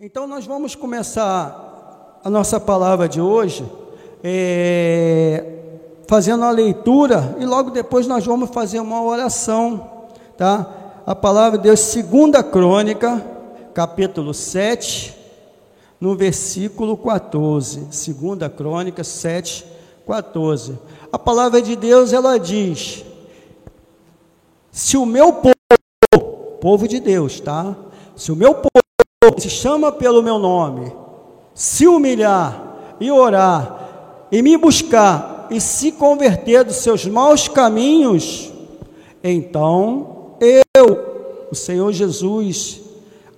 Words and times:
Então, 0.00 0.28
nós 0.28 0.46
vamos 0.46 0.76
começar 0.76 2.20
a 2.22 2.30
nossa 2.30 2.60
palavra 2.60 3.08
de 3.08 3.20
hoje 3.20 3.68
é, 4.22 5.44
fazendo 6.06 6.44
a 6.44 6.52
leitura 6.52 7.36
e 7.40 7.44
logo 7.44 7.72
depois 7.72 8.06
nós 8.06 8.24
vamos 8.24 8.50
fazer 8.50 8.78
uma 8.78 9.02
oração, 9.02 10.06
tá? 10.36 11.02
A 11.04 11.16
palavra 11.16 11.58
de 11.58 11.64
Deus, 11.64 11.80
segunda 11.80 12.44
crônica, 12.44 13.20
capítulo 13.74 14.32
7, 14.32 15.16
no 16.00 16.14
versículo 16.14 16.96
14. 16.96 17.88
Segunda 17.90 18.48
crônica 18.48 19.02
7, 19.02 19.66
14. 20.06 20.78
A 21.10 21.18
palavra 21.18 21.60
de 21.60 21.74
Deus, 21.74 22.12
ela 22.12 22.38
diz: 22.38 23.04
Se 24.70 24.96
o 24.96 25.04
meu 25.04 25.32
povo, 25.32 26.58
povo 26.60 26.86
de 26.86 27.00
Deus, 27.00 27.40
tá? 27.40 27.74
Se 28.14 28.30
o 28.30 28.36
meu 28.36 28.54
povo 28.54 28.87
se 29.36 29.50
chama 29.50 29.92
pelo 29.92 30.22
meu 30.22 30.38
nome, 30.38 30.92
se 31.54 31.86
humilhar 31.86 32.96
e 33.00 33.10
orar, 33.10 34.26
e 34.30 34.42
me 34.42 34.56
buscar 34.56 35.46
e 35.50 35.60
se 35.60 35.92
converter 35.92 36.64
dos 36.64 36.76
seus 36.76 37.06
maus 37.06 37.48
caminhos, 37.48 38.52
então 39.22 40.36
eu, 40.40 41.46
o 41.50 41.54
Senhor 41.54 41.92
Jesus, 41.92 42.80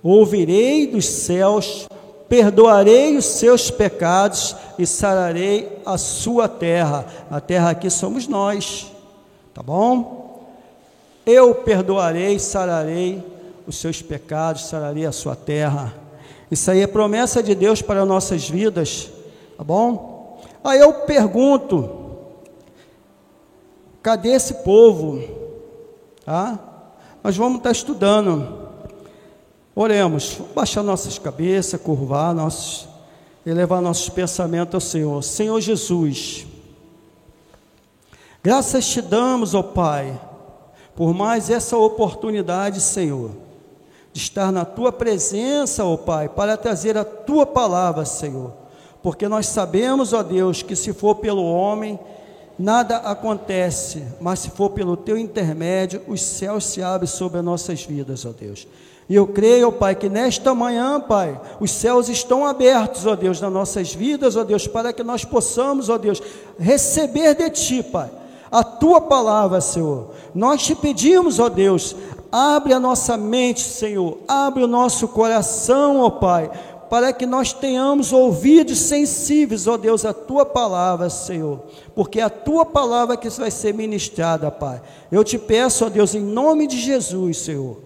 ouvirei 0.03 0.87
dos 0.87 1.05
céus, 1.05 1.87
perdoarei 2.27 3.17
os 3.17 3.25
seus 3.25 3.71
pecados 3.71 4.55
e 4.77 4.85
sararei 4.85 5.81
a 5.85 5.97
sua 5.97 6.47
terra. 6.47 7.05
A 7.29 7.39
terra 7.39 7.71
aqui 7.71 7.89
somos 7.89 8.27
nós, 8.27 8.87
tá 9.53 9.61
bom? 9.61 10.47
Eu 11.25 11.55
perdoarei, 11.55 12.39
sararei 12.39 13.23
os 13.67 13.77
seus 13.77 14.01
pecados, 14.01 14.65
sararei 14.65 15.05
a 15.05 15.11
sua 15.11 15.35
terra. 15.35 15.93
Isso 16.49 16.69
aí 16.69 16.81
é 16.81 16.87
promessa 16.87 17.41
de 17.41 17.55
Deus 17.55 17.81
para 17.81 18.05
nossas 18.05 18.49
vidas, 18.49 19.09
tá 19.57 19.63
bom? 19.63 20.41
Aí 20.63 20.79
eu 20.79 20.93
pergunto: 20.93 21.89
cadê 24.01 24.31
esse 24.31 24.55
povo? 24.55 25.23
Tá? 26.25 26.59
Nós 27.23 27.37
vamos 27.37 27.59
estar 27.59 27.71
estudando. 27.71 28.59
Oremos, 29.73 30.39
baixar 30.53 30.83
nossas 30.83 31.17
cabeças, 31.17 31.79
curvar 31.79 32.35
nossos, 32.35 32.89
elevar 33.45 33.81
nossos 33.81 34.09
pensamentos 34.09 34.75
ao 34.75 34.81
Senhor. 34.81 35.23
Senhor 35.23 35.61
Jesus, 35.61 36.45
graças 38.43 38.85
te 38.85 39.01
damos, 39.01 39.55
ó 39.55 39.63
Pai, 39.63 40.19
por 40.93 41.13
mais 41.13 41.49
essa 41.49 41.77
oportunidade, 41.77 42.81
Senhor 42.81 43.31
de 44.13 44.19
estar 44.19 44.51
na 44.51 44.65
tua 44.65 44.91
presença, 44.91 45.85
ó 45.85 45.95
Pai, 45.95 46.27
para 46.27 46.57
trazer 46.57 46.97
a 46.97 47.05
tua 47.05 47.45
palavra, 47.45 48.05
Senhor. 48.05 48.53
Porque 49.01 49.27
nós 49.27 49.47
sabemos, 49.47 50.13
ó 50.13 50.21
Deus, 50.21 50.61
que 50.61 50.75
se 50.75 50.93
for 50.93 51.15
pelo 51.15 51.43
homem, 51.43 51.99
nada 52.57 52.97
acontece, 52.97 54.03
mas 54.19 54.39
se 54.39 54.49
for 54.51 54.69
pelo 54.71 54.95
teu 54.95 55.17
intermédio, 55.17 56.01
os 56.07 56.21
céus 56.21 56.65
se 56.65 56.83
abrem 56.83 57.07
sobre 57.07 57.39
as 57.39 57.45
nossas 57.45 57.83
vidas, 57.83 58.25
ó 58.25 58.29
Deus. 58.29 58.67
E 59.09 59.15
eu 59.15 59.27
creio, 59.27 59.69
ó 59.69 59.71
Pai, 59.71 59.95
que 59.95 60.07
nesta 60.07 60.53
manhã, 60.53 60.99
Pai, 60.99 61.39
os 61.59 61.71
céus 61.71 62.07
estão 62.07 62.45
abertos, 62.45 63.05
ó 63.05 63.15
Deus, 63.15 63.41
nas 63.41 63.51
nossas 63.51 63.93
vidas, 63.93 64.35
ó 64.35 64.43
Deus, 64.43 64.67
para 64.67 64.93
que 64.93 65.03
nós 65.03 65.25
possamos, 65.25 65.89
ó 65.89 65.97
Deus, 65.97 66.21
receber 66.59 67.35
de 67.35 67.49
Ti, 67.49 67.83
Pai, 67.83 68.09
a 68.51 68.63
Tua 68.63 69.01
palavra, 69.01 69.59
Senhor. 69.59 70.11
Nós 70.33 70.63
te 70.63 70.75
pedimos, 70.75 71.39
ó 71.39 71.49
Deus, 71.49 71.95
Abre 72.31 72.73
a 72.73 72.79
nossa 72.79 73.17
mente, 73.17 73.59
Senhor, 73.61 74.19
abre 74.25 74.63
o 74.63 74.67
nosso 74.67 75.07
coração, 75.09 75.99
ó 75.99 76.09
Pai, 76.09 76.49
para 76.89 77.11
que 77.11 77.25
nós 77.25 77.51
tenhamos 77.51 78.13
ouvidos 78.13 78.79
sensíveis, 78.79 79.67
ó 79.67 79.75
Deus, 79.75 80.05
à 80.05 80.13
tua 80.13 80.45
palavra, 80.45 81.09
Senhor, 81.09 81.59
porque 81.93 82.21
é 82.21 82.23
a 82.23 82.29
tua 82.29 82.65
palavra 82.65 83.17
que 83.17 83.27
vai 83.29 83.51
ser 83.51 83.73
ministrada, 83.73 84.49
Pai. 84.49 84.81
Eu 85.11 85.25
te 85.25 85.37
peço, 85.37 85.85
ó 85.85 85.89
Deus, 85.89 86.15
em 86.15 86.21
nome 86.21 86.67
de 86.67 86.79
Jesus, 86.79 87.37
Senhor, 87.39 87.77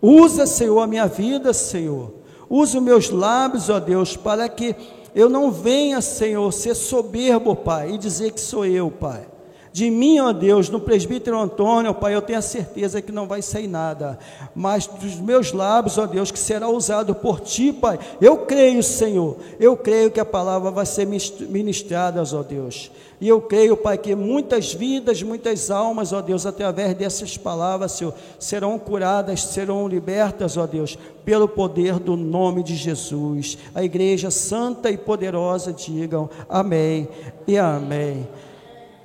usa, 0.00 0.46
Senhor, 0.46 0.80
a 0.80 0.86
minha 0.86 1.06
vida, 1.06 1.52
Senhor, 1.52 2.12
usa 2.48 2.78
os 2.78 2.84
meus 2.84 3.10
lábios, 3.10 3.68
ó 3.68 3.80
Deus, 3.80 4.16
para 4.16 4.48
que 4.48 4.76
eu 5.12 5.28
não 5.28 5.50
venha, 5.50 6.00
Senhor, 6.00 6.52
ser 6.52 6.76
soberbo, 6.76 7.56
Pai, 7.56 7.90
e 7.90 7.98
dizer 7.98 8.30
que 8.30 8.40
sou 8.40 8.64
eu, 8.64 8.92
Pai 8.92 9.37
de 9.78 9.90
mim, 9.92 10.18
ó 10.18 10.32
Deus, 10.32 10.68
no 10.68 10.80
presbítero 10.80 11.38
Antônio, 11.38 11.92
ó 11.92 11.94
Pai, 11.94 12.12
eu 12.12 12.20
tenho 12.20 12.40
a 12.40 12.42
certeza 12.42 13.00
que 13.00 13.12
não 13.12 13.28
vai 13.28 13.40
sair 13.40 13.68
nada, 13.68 14.18
mas 14.52 14.88
dos 14.88 15.20
meus 15.20 15.52
lábios, 15.52 15.96
ó 15.98 16.04
Deus, 16.04 16.32
que 16.32 16.38
será 16.38 16.68
usado 16.68 17.14
por 17.14 17.38
Ti, 17.38 17.72
Pai, 17.72 17.96
eu 18.20 18.38
creio, 18.38 18.82
Senhor, 18.82 19.36
eu 19.60 19.76
creio 19.76 20.10
que 20.10 20.18
a 20.18 20.24
palavra 20.24 20.72
vai 20.72 20.84
ser 20.84 21.06
ministrada, 21.06 22.20
ó 22.20 22.42
Deus, 22.42 22.90
e 23.20 23.28
eu 23.28 23.40
creio, 23.40 23.76
Pai, 23.76 23.96
que 23.96 24.16
muitas 24.16 24.74
vidas, 24.74 25.22
muitas 25.22 25.70
almas, 25.70 26.12
ó 26.12 26.20
Deus, 26.20 26.44
através 26.44 26.96
dessas 26.96 27.36
palavras, 27.36 27.92
Senhor, 27.92 28.14
serão 28.36 28.80
curadas, 28.80 29.44
serão 29.44 29.86
libertas, 29.86 30.56
ó 30.56 30.66
Deus, 30.66 30.98
pelo 31.24 31.46
poder 31.46 32.00
do 32.00 32.16
nome 32.16 32.64
de 32.64 32.74
Jesus. 32.74 33.56
A 33.72 33.84
igreja 33.84 34.28
santa 34.28 34.90
e 34.90 34.96
poderosa 34.96 35.72
digam 35.72 36.28
amém 36.48 37.08
e 37.46 37.56
amém. 37.56 38.26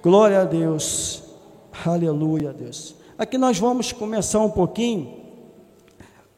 Glória 0.04 0.42
a 0.42 0.44
Deus. 0.44 1.24
Aleluia, 1.86 2.52
Deus. 2.52 2.94
Aqui 3.18 3.38
nós 3.38 3.58
vamos 3.58 3.94
começar 3.94 4.42
um 4.42 4.50
pouquinho 4.50 5.24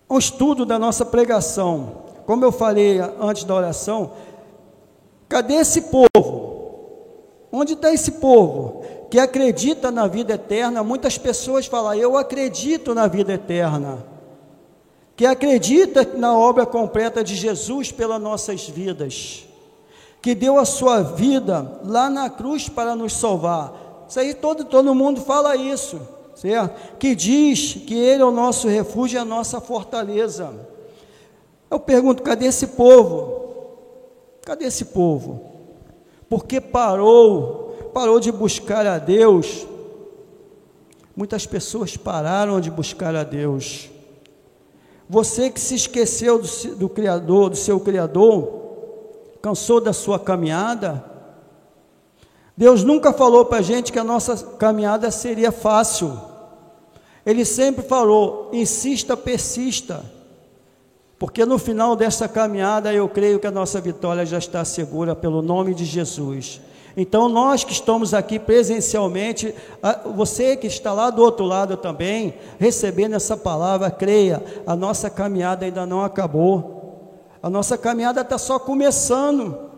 o 0.08 0.20
estudo 0.20 0.68
da 0.68 0.78
nossa 0.78 1.04
pregação. 1.04 2.04
Como 2.28 2.46
eu 2.46 2.52
falei 2.52 3.00
antes 3.20 3.44
da 3.44 3.56
oração, 3.56 4.12
cadê 5.28 5.56
esse 5.56 5.82
povo? 5.82 6.86
Onde 7.52 7.74
está 7.74 7.92
esse 7.92 8.12
povo 8.12 8.84
que 9.10 9.18
acredita 9.18 9.90
na 9.90 10.06
vida 10.06 10.36
eterna? 10.36 10.84
Muitas 10.84 11.18
pessoas 11.18 11.66
falam, 11.66 11.96
eu 11.96 12.16
acredito 12.20 12.94
na 12.94 13.08
vida 13.08 13.34
eterna. 13.34 14.06
Que 15.16 15.26
acredita 15.26 16.08
na 16.16 16.38
obra 16.38 16.68
completa 16.68 17.24
de 17.24 17.34
Jesus 17.36 17.92
pelas 17.92 18.22
nossas 18.22 18.70
vidas 18.70 19.48
que 20.26 20.34
deu 20.34 20.58
a 20.58 20.66
sua 20.66 21.04
vida 21.04 21.80
lá 21.84 22.10
na 22.10 22.32
cruz 22.32 22.68
para 22.68 22.96
nos 22.96 23.14
salvar. 23.14 24.06
Isso 24.10 24.20
aí 24.20 24.34
todo, 24.34 24.66
todo 24.66 24.96
mundo 24.96 25.22
fala 25.22 25.56
isso, 25.56 26.02
certo? 26.34 26.98
Que 26.98 27.14
diz 27.14 27.76
que 27.86 27.94
Ele 27.94 28.24
é 28.24 28.26
o 28.26 28.32
nosso 28.32 28.68
refúgio 28.68 29.18
e 29.18 29.20
a 29.20 29.24
nossa 29.24 29.62
fortaleza. 29.62 30.52
Eu 31.70 31.80
pergunto, 31.80 32.24
cadê 32.24 32.48
esse 32.48 32.66
povo? 32.66 33.44
Cadê 34.42 34.66
esse 34.66 34.86
povo? 34.86 35.46
Porque 36.28 36.60
parou, 36.60 37.92
parou 37.94 38.20
de 38.20 38.32
buscar 38.32 38.88
a 38.88 38.98
Deus. 38.98 39.68
Muitas 41.16 41.46
pessoas 41.46 41.96
pararam 41.96 42.60
de 42.60 42.72
buscar 42.72 43.16
a 43.16 43.24
Deus. 43.24 43.92
Você 45.08 45.52
que 45.52 45.60
se 45.60 45.76
esqueceu 45.76 46.40
do, 46.40 46.76
do 46.78 46.90
Criador, 46.90 47.52
do 47.52 47.56
seu 47.56 47.80
Criador, 47.80 48.65
Cansou 49.46 49.80
da 49.80 49.94
sua 49.94 50.18
caminhada? 50.18 51.06
Deus 52.58 52.84
nunca 52.84 53.14
falou 53.14 53.46
para 53.46 53.60
a 53.60 53.62
gente 53.62 53.92
que 53.92 54.00
a 54.00 54.04
nossa 54.04 54.36
caminhada 54.58 55.12
seria 55.12 55.52
fácil. 55.52 56.20
Ele 57.24 57.46
sempre 57.46 57.84
falou: 57.84 58.50
insista, 58.52 59.16
persista. 59.16 60.04
Porque 61.20 61.46
no 61.46 61.60
final 61.60 61.96
dessa 61.96 62.28
caminhada 62.28 62.92
eu 62.92 63.08
creio 63.08 63.40
que 63.40 63.46
a 63.46 63.52
nossa 63.52 63.80
vitória 63.80 64.26
já 64.26 64.40
está 64.40 64.66
segura 64.66 65.16
pelo 65.16 65.44
nome 65.44 65.76
de 65.76 65.86
Jesus. 65.86 66.60
Então, 66.98 67.30
nós 67.30 67.64
que 67.64 67.72
estamos 67.72 68.16
aqui 68.16 68.40
presencialmente, 68.40 69.54
você 70.16 70.58
que 70.58 70.66
está 70.66 70.92
lá 70.92 71.12
do 71.12 71.22
outro 71.22 71.46
lado 71.46 71.78
também, 71.78 72.34
recebendo 72.58 73.14
essa 73.14 73.38
palavra, 73.38 73.92
creia, 73.92 74.44
a 74.66 74.76
nossa 74.76 75.08
caminhada 75.08 75.66
ainda 75.66 75.86
não 75.86 76.04
acabou. 76.04 76.75
A 77.46 77.50
nossa 77.52 77.78
caminhada 77.78 78.22
está 78.22 78.40
só 78.40 78.58
começando, 78.58 79.70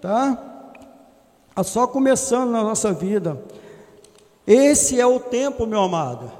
tá? 0.00 0.36
Está 1.50 1.62
só 1.62 1.86
começando 1.86 2.50
na 2.50 2.64
nossa 2.64 2.92
vida. 2.92 3.40
Esse 4.44 5.00
é 5.00 5.06
o 5.06 5.20
tempo, 5.20 5.64
meu 5.64 5.82
amado, 5.82 6.32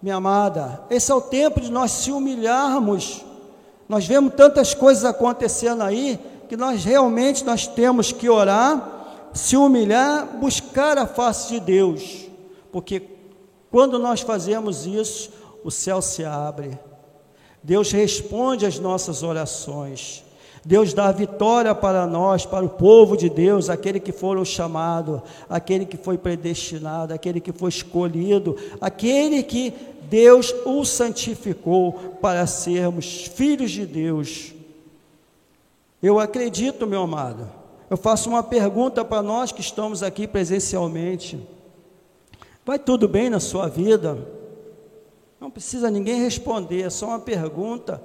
minha 0.00 0.16
amada. 0.16 0.80
Esse 0.88 1.12
é 1.12 1.14
o 1.14 1.20
tempo 1.20 1.60
de 1.60 1.70
nós 1.70 1.90
se 1.90 2.10
humilharmos. 2.10 3.22
Nós 3.86 4.06
vemos 4.06 4.32
tantas 4.32 4.72
coisas 4.72 5.04
acontecendo 5.04 5.82
aí 5.82 6.18
que 6.48 6.56
nós 6.56 6.82
realmente 6.82 7.44
nós 7.44 7.66
temos 7.66 8.10
que 8.10 8.30
orar, 8.30 9.28
se 9.34 9.58
humilhar, 9.58 10.38
buscar 10.38 10.96
a 10.96 11.06
face 11.06 11.50
de 11.50 11.60
Deus, 11.60 12.30
porque 12.72 13.10
quando 13.70 13.98
nós 13.98 14.22
fazemos 14.22 14.86
isso, 14.86 15.30
o 15.62 15.70
céu 15.70 16.00
se 16.00 16.24
abre. 16.24 16.78
Deus 17.64 17.90
responde 17.90 18.66
às 18.66 18.78
nossas 18.78 19.22
orações. 19.22 20.22
Deus 20.62 20.92
dá 20.92 21.10
vitória 21.10 21.74
para 21.74 22.06
nós, 22.06 22.44
para 22.44 22.64
o 22.64 22.68
povo 22.68 23.16
de 23.16 23.30
Deus, 23.30 23.70
aquele 23.70 23.98
que 23.98 24.12
foram 24.12 24.44
chamado, 24.44 25.22
aquele 25.48 25.86
que 25.86 25.96
foi 25.96 26.18
predestinado, 26.18 27.14
aquele 27.14 27.40
que 27.40 27.52
foi 27.52 27.70
escolhido, 27.70 28.54
aquele 28.80 29.42
que 29.42 29.72
Deus 30.02 30.54
o 30.66 30.84
santificou 30.84 32.18
para 32.20 32.46
sermos 32.46 33.24
filhos 33.24 33.70
de 33.70 33.86
Deus. 33.86 34.52
Eu 36.02 36.20
acredito, 36.20 36.86
meu 36.86 37.02
amado. 37.02 37.50
Eu 37.88 37.96
faço 37.96 38.28
uma 38.28 38.42
pergunta 38.42 39.02
para 39.04 39.22
nós 39.22 39.52
que 39.52 39.62
estamos 39.62 40.02
aqui 40.02 40.26
presencialmente. 40.26 41.38
Vai 42.64 42.78
tudo 42.78 43.08
bem 43.08 43.30
na 43.30 43.40
sua 43.40 43.68
vida? 43.68 44.33
Não 45.44 45.50
precisa 45.50 45.90
ninguém 45.90 46.22
responder, 46.22 46.80
é 46.80 46.88
só 46.88 47.08
uma 47.08 47.18
pergunta. 47.18 48.00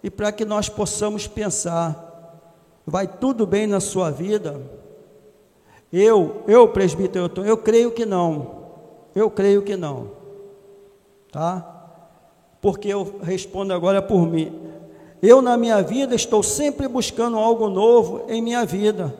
E 0.00 0.08
para 0.08 0.30
que 0.30 0.44
nós 0.44 0.68
possamos 0.68 1.26
pensar: 1.26 2.40
vai 2.86 3.04
tudo 3.04 3.44
bem 3.44 3.66
na 3.66 3.80
sua 3.80 4.12
vida? 4.12 4.62
Eu, 5.92 6.44
eu, 6.46 6.68
presbítero, 6.68 7.28
eu, 7.36 7.44
eu 7.44 7.56
creio 7.56 7.90
que 7.90 8.06
não. 8.06 8.62
Eu 9.12 9.28
creio 9.28 9.62
que 9.62 9.76
não. 9.76 10.12
Tá? 11.32 11.88
Porque 12.60 12.86
eu 12.86 13.18
respondo 13.20 13.74
agora 13.74 14.00
por 14.00 14.24
mim. 14.24 14.56
Eu, 15.20 15.42
na 15.42 15.56
minha 15.56 15.82
vida, 15.82 16.14
estou 16.14 16.44
sempre 16.44 16.86
buscando 16.86 17.38
algo 17.38 17.68
novo 17.68 18.24
em 18.28 18.40
minha 18.40 18.64
vida, 18.64 19.12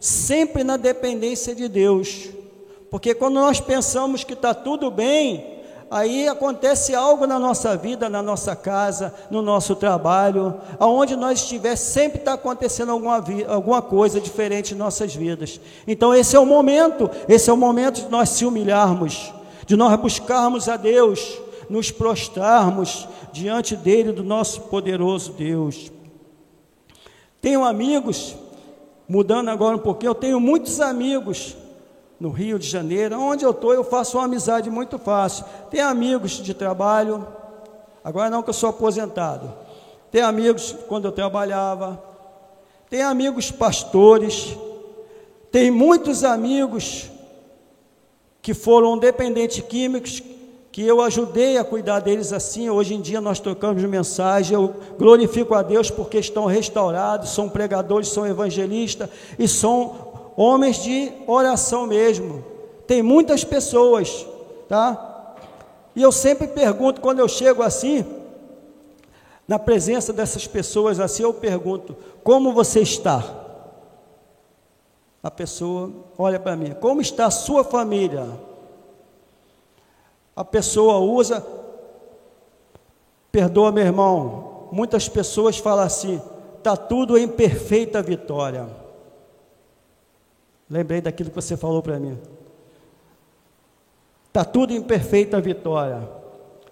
sempre 0.00 0.64
na 0.64 0.78
dependência 0.78 1.54
de 1.54 1.68
Deus. 1.68 2.30
Porque 2.90 3.14
quando 3.14 3.34
nós 3.34 3.60
pensamos 3.60 4.24
que 4.24 4.32
está 4.32 4.54
tudo 4.54 4.90
bem, 4.90 5.55
aí 5.90 6.28
acontece 6.28 6.94
algo 6.94 7.26
na 7.26 7.38
nossa 7.38 7.76
vida, 7.76 8.08
na 8.08 8.22
nossa 8.22 8.56
casa, 8.56 9.14
no 9.30 9.40
nosso 9.40 9.76
trabalho, 9.76 10.54
aonde 10.78 11.14
nós 11.16 11.40
estiver, 11.40 11.76
sempre 11.76 12.18
está 12.18 12.34
acontecendo 12.34 12.92
alguma, 12.92 13.24
alguma 13.48 13.82
coisa 13.82 14.20
diferente 14.20 14.74
em 14.74 14.76
nossas 14.76 15.14
vidas. 15.14 15.60
Então 15.86 16.14
esse 16.14 16.34
é 16.34 16.40
o 16.40 16.46
momento, 16.46 17.10
esse 17.28 17.50
é 17.50 17.52
o 17.52 17.56
momento 17.56 18.02
de 18.02 18.08
nós 18.08 18.30
se 18.30 18.44
humilharmos, 18.44 19.32
de 19.66 19.76
nós 19.76 19.98
buscarmos 20.00 20.68
a 20.68 20.76
Deus, 20.76 21.40
nos 21.68 21.90
prostrarmos 21.90 23.08
diante 23.32 23.76
dele, 23.76 24.12
do 24.12 24.24
nosso 24.24 24.62
poderoso 24.62 25.32
Deus. 25.32 25.92
Tenho 27.40 27.64
amigos, 27.64 28.34
mudando 29.08 29.50
agora 29.50 29.76
um 29.76 29.80
pouquinho, 29.80 30.10
eu 30.10 30.14
tenho 30.14 30.40
muitos 30.40 30.80
amigos 30.80 31.56
no 32.18 32.30
Rio 32.30 32.58
de 32.58 32.66
Janeiro, 32.66 33.20
onde 33.20 33.44
eu 33.44 33.50
estou, 33.50 33.74
eu 33.74 33.84
faço 33.84 34.16
uma 34.16 34.24
amizade 34.24 34.70
muito 34.70 34.98
fácil. 34.98 35.44
Tem 35.70 35.80
amigos 35.80 36.32
de 36.32 36.54
trabalho, 36.54 37.26
agora 38.02 38.30
não 38.30 38.42
que 38.42 38.50
eu 38.50 38.54
sou 38.54 38.70
aposentado. 38.70 39.52
Tem 40.10 40.22
amigos 40.22 40.74
quando 40.88 41.06
eu 41.06 41.12
trabalhava, 41.12 42.02
tem 42.88 43.02
amigos 43.02 43.50
pastores, 43.50 44.56
tem 45.50 45.70
muitos 45.70 46.24
amigos 46.24 47.10
que 48.40 48.54
foram 48.54 48.96
dependentes 48.96 49.60
químicos, 49.60 50.22
que 50.70 50.82
eu 50.82 51.00
ajudei 51.00 51.56
a 51.56 51.64
cuidar 51.64 52.00
deles 52.00 52.34
assim. 52.34 52.68
Hoje 52.68 52.94
em 52.94 53.00
dia 53.00 53.20
nós 53.20 53.40
trocamos 53.40 53.82
mensagem, 53.82 54.54
eu 54.54 54.74
glorifico 54.98 55.54
a 55.54 55.62
Deus 55.62 55.90
porque 55.90 56.18
estão 56.18 56.44
restaurados, 56.44 57.30
são 57.30 57.48
pregadores, 57.48 58.08
são 58.08 58.26
evangelistas 58.26 59.08
e 59.38 59.48
são 59.48 60.05
homens 60.36 60.82
de 60.82 61.12
oração 61.26 61.86
mesmo. 61.86 62.44
Tem 62.86 63.02
muitas 63.02 63.42
pessoas, 63.42 64.26
tá? 64.68 65.34
E 65.94 66.02
eu 66.02 66.12
sempre 66.12 66.46
pergunto 66.46 67.00
quando 67.00 67.20
eu 67.20 67.28
chego 67.28 67.62
assim, 67.62 68.04
na 69.48 69.58
presença 69.58 70.12
dessas 70.12 70.46
pessoas 70.46 71.00
assim, 71.00 71.22
eu 71.22 71.32
pergunto: 71.32 71.96
"Como 72.22 72.52
você 72.52 72.80
está?" 72.80 73.24
A 75.22 75.30
pessoa 75.30 75.90
olha 76.18 76.38
para 76.38 76.54
mim: 76.54 76.74
"Como 76.80 77.00
está 77.00 77.26
a 77.26 77.30
sua 77.30 77.64
família?" 77.64 78.28
A 80.36 80.44
pessoa 80.44 80.98
usa 80.98 81.44
Perdoa, 83.36 83.70
meu 83.70 83.84
irmão. 83.84 84.68
Muitas 84.72 85.10
pessoas 85.10 85.58
falam 85.58 85.84
assim: 85.84 86.22
"Tá 86.62 86.74
tudo 86.74 87.18
em 87.18 87.28
perfeita 87.28 88.00
vitória." 88.00 88.85
Lembrei 90.68 91.00
daquilo 91.00 91.30
que 91.30 91.36
você 91.36 91.56
falou 91.56 91.82
para 91.82 91.98
mim. 91.98 92.18
Está 94.28 94.44
tudo 94.44 94.72
em 94.72 94.82
perfeita 94.82 95.40
vitória, 95.40 96.08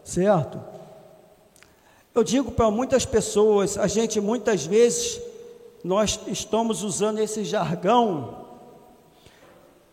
certo? 0.02 0.60
Eu 2.14 2.22
digo 2.22 2.52
para 2.52 2.70
muitas 2.70 3.06
pessoas, 3.06 3.78
a 3.78 3.86
gente 3.86 4.20
muitas 4.20 4.66
vezes, 4.66 5.20
nós 5.82 6.20
estamos 6.26 6.82
usando 6.82 7.18
esse 7.18 7.44
jargão 7.44 8.44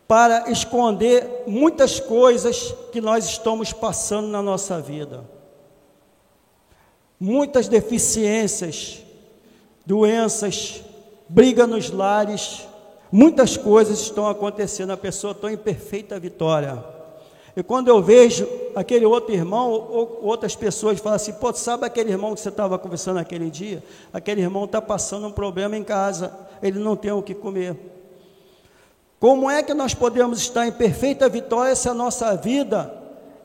para 0.08 0.52
esconder 0.52 1.44
muitas 1.48 2.00
coisas 2.00 2.76
que 2.92 3.00
nós 3.00 3.26
estamos 3.26 3.72
passando 3.72 4.28
na 4.28 4.42
nossa 4.42 4.82
vida. 4.82 5.24
Muitas 7.18 7.68
deficiências, 7.68 9.02
doenças, 9.86 10.82
briga 11.30 11.66
nos 11.66 11.90
lares, 11.90 12.68
Muitas 13.12 13.58
coisas 13.58 14.00
estão 14.00 14.28
acontecendo, 14.28 14.92
a 14.92 14.98
pessoa 14.98 15.32
está 15.32 15.52
em 15.52 15.58
perfeita 15.58 16.18
vitória. 16.18 16.82
E 17.56 17.62
quando 17.62 17.90
eu 17.90 18.02
vejo 18.02 18.48
aquele 18.74 19.06
outro 19.06 19.34
irmão, 19.34 19.70
ou 19.70 20.20
outras 20.24 20.56
pessoas 20.56 21.00
falam 21.00 21.18
assim, 21.18 21.34
pô, 21.34 21.52
sabe 21.54 21.86
aquele 21.86 22.12
irmão 22.12 22.34
que 22.34 22.40
você 22.40 22.48
estava 22.48 22.80
conversando 22.80 23.20
aquele 23.20 23.50
dia? 23.50 23.84
Aquele 24.14 24.42
irmão 24.42 24.64
está 24.64 24.82
passando 24.82 25.28
um 25.28 25.32
problema 25.32 25.76
em 25.76 25.84
casa, 25.84 26.34
ele 26.64 26.80
não 26.80 26.96
tem 26.96 27.12
o 27.12 27.22
que 27.22 27.34
comer. 27.34 27.76
Como 29.20 29.52
é 29.52 29.62
que 29.62 29.74
nós 29.74 29.94
podemos 29.94 30.40
estar 30.40 30.66
em 30.66 30.72
perfeita 30.72 31.28
vitória 31.28 31.76
se 31.76 31.90
a 31.90 31.94
nossa 31.94 32.36
vida 32.36 32.92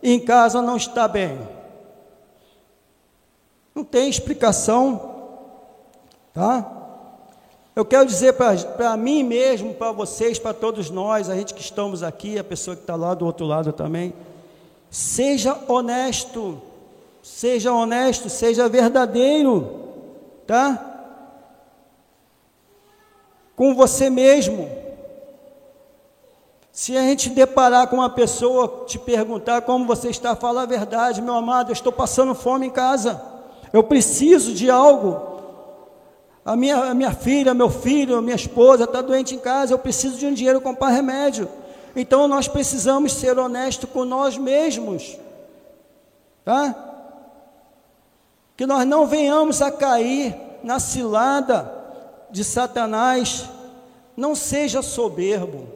em 0.01 0.21
casa 0.21 0.63
não 0.63 0.77
está 0.77 1.09
bem? 1.09 1.39
Não 3.75 3.83
tem 3.83 4.09
explicação, 4.09 5.35
tá? 6.33 6.75
Eu 7.76 7.84
quero 7.84 8.06
dizer 8.06 8.32
para 8.32 8.96
mim 8.96 9.23
mesmo, 9.23 9.75
para 9.75 9.93
vocês, 9.93 10.38
para 10.38 10.55
todos 10.55 10.88
nós, 10.88 11.28
a 11.28 11.37
gente 11.37 11.52
que 11.52 11.61
estamos 11.61 12.02
aqui, 12.02 12.38
a 12.38 12.43
pessoa 12.43 12.75
que 12.75 12.82
está 12.82 12.96
lá 12.96 13.12
do 13.12 13.26
outro 13.26 13.44
lado 13.44 13.70
também, 13.70 14.14
seja 14.90 15.55
honesto, 15.69 16.58
seja 17.23 17.75
honesto, 17.75 18.31
seja 18.31 18.67
verdadeiro, 18.67 19.90
tá? 20.46 21.11
Com 23.55 23.75
você 23.75 24.08
mesmo. 24.08 24.70
Se 26.72 26.96
a 26.96 27.02
gente 27.02 27.29
deparar 27.29 27.88
com 27.88 27.96
uma 27.96 28.08
pessoa 28.08 28.87
te 28.87 28.99
perguntar 28.99 29.61
como 29.61 29.84
você 29.84 30.08
está, 30.08 30.34
fala 30.34 30.62
a 30.62 30.67
verdade, 30.67 31.20
meu 31.20 31.34
amado, 31.34 31.69
eu 31.69 31.75
estou 31.75 31.93
passando 31.93 32.34
fome 32.34 32.69
em 32.69 32.70
casa, 32.70 33.20
eu 33.70 33.82
preciso 33.82 34.55
de 34.55 34.70
algo 34.70 35.36
a 36.46 36.54
minha, 36.54 36.76
a 36.76 36.94
minha 36.94 37.10
filha, 37.10 37.52
meu 37.52 37.69
filho, 37.69 38.22
minha 38.22 38.37
esposa 38.37 38.84
está 38.84 39.03
doente 39.03 39.34
em 39.34 39.38
casa, 39.38 39.74
eu 39.74 39.79
preciso 39.81 40.17
de 40.17 40.26
um 40.26 40.32
dinheiro 40.32 40.60
para 40.60 40.70
comprar 40.70 40.91
remédio. 40.91 41.48
Então 41.96 42.29
nós 42.29 42.46
precisamos 42.46 43.15
ser 43.15 43.36
honestos 43.36 43.91
com 43.91 44.05
nós 44.05 44.38
mesmos, 44.38 45.19
tá? 46.44 46.72
Que 48.56 48.65
nós 48.65 48.86
não 48.86 49.08
venhamos 49.08 49.60
a 49.60 49.72
cair 49.72 50.36
na 50.62 50.79
cilada 50.79 51.69
de 52.31 52.44
Satanás. 52.44 53.48
Não 54.17 54.36
seja 54.36 54.82
soberbo, 54.82 55.67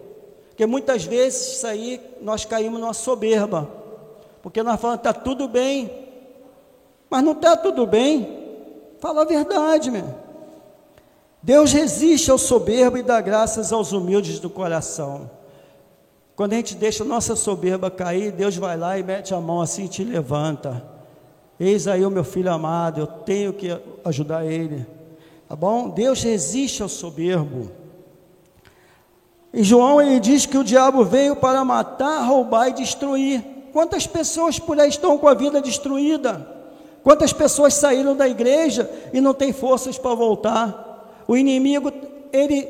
porque 0.51 0.67
muitas 0.67 1.05
vezes 1.05 1.57
isso 1.57 1.67
aí 1.67 2.01
nós 2.23 2.45
caímos 2.45 2.81
numa 2.81 2.95
soberba, 2.95 3.69
porque 4.41 4.63
nós 4.63 4.81
falamos 4.81 5.01
está 5.01 5.13
tudo 5.13 5.49
bem, 5.49 5.91
mas 7.11 7.25
não 7.25 7.33
está 7.33 7.57
tudo 7.57 7.87
bem. 7.89 8.39
Fala 9.01 9.23
a 9.23 9.25
verdade, 9.25 9.91
meu. 9.91 10.30
Deus 11.43 11.73
resiste 11.73 12.31
ao 12.31 12.37
soberbo 12.37 12.99
e 12.99 13.03
dá 13.03 13.21
graças 13.21 13.73
aos 13.73 13.93
humildes 13.93 14.39
do 14.39 14.51
coração. 14.51 15.31
Quando 16.37 16.53
a 16.53 16.57
gente 16.57 16.75
deixa 16.75 17.03
a 17.03 17.07
nossa 17.07 17.35
soberba 17.35 17.91
cair, 17.91 18.33
Deus 18.33 18.57
vai 18.57 18.77
lá 18.77 18.99
e 18.99 19.03
mete 19.03 19.35
a 19.35 19.41
mão 19.41 19.61
assim 19.61 19.85
e 19.85 19.89
te 19.89 20.05
levanta. 20.05 20.83
Eis 21.59 21.87
aí 21.87 22.05
o 22.05 22.11
meu 22.11 22.25
filho 22.25 22.53
amado, 22.53 23.01
eu 23.01 23.07
tenho 23.07 23.53
que 23.53 23.79
ajudar 24.05 24.45
ele. 24.45 24.87
Tá 25.49 25.57
bom? 25.57 25.89
Deus 25.89 26.23
resiste 26.23 26.83
ao 26.83 26.89
soberbo. 26.89 27.71
Em 29.53 29.65
João 29.65 30.01
ele 30.01 30.21
diz 30.21 30.47
que 30.47 30.57
o 30.57 30.65
diabo 30.65 31.05
veio 31.05 31.37
para 31.37 31.65
matar, 31.65 32.23
roubar 32.23 32.69
e 32.69 32.73
destruir. 32.73 33.43
Quantas 33.73 34.07
pessoas 34.07 34.59
por 34.59 34.79
aí 34.79 34.89
estão 34.89 35.19
com 35.19 35.29
a 35.29 35.35
vida 35.35 35.61
destruída? 35.61 36.47
Quantas 37.03 37.33
pessoas 37.33 37.75
saíram 37.75 38.15
da 38.15 38.29
igreja 38.29 38.91
e 39.13 39.21
não 39.21 39.35
têm 39.35 39.53
forças 39.53 39.99
para 39.99 40.15
voltar? 40.15 40.90
O 41.31 41.37
inimigo, 41.37 41.93
ele 42.33 42.69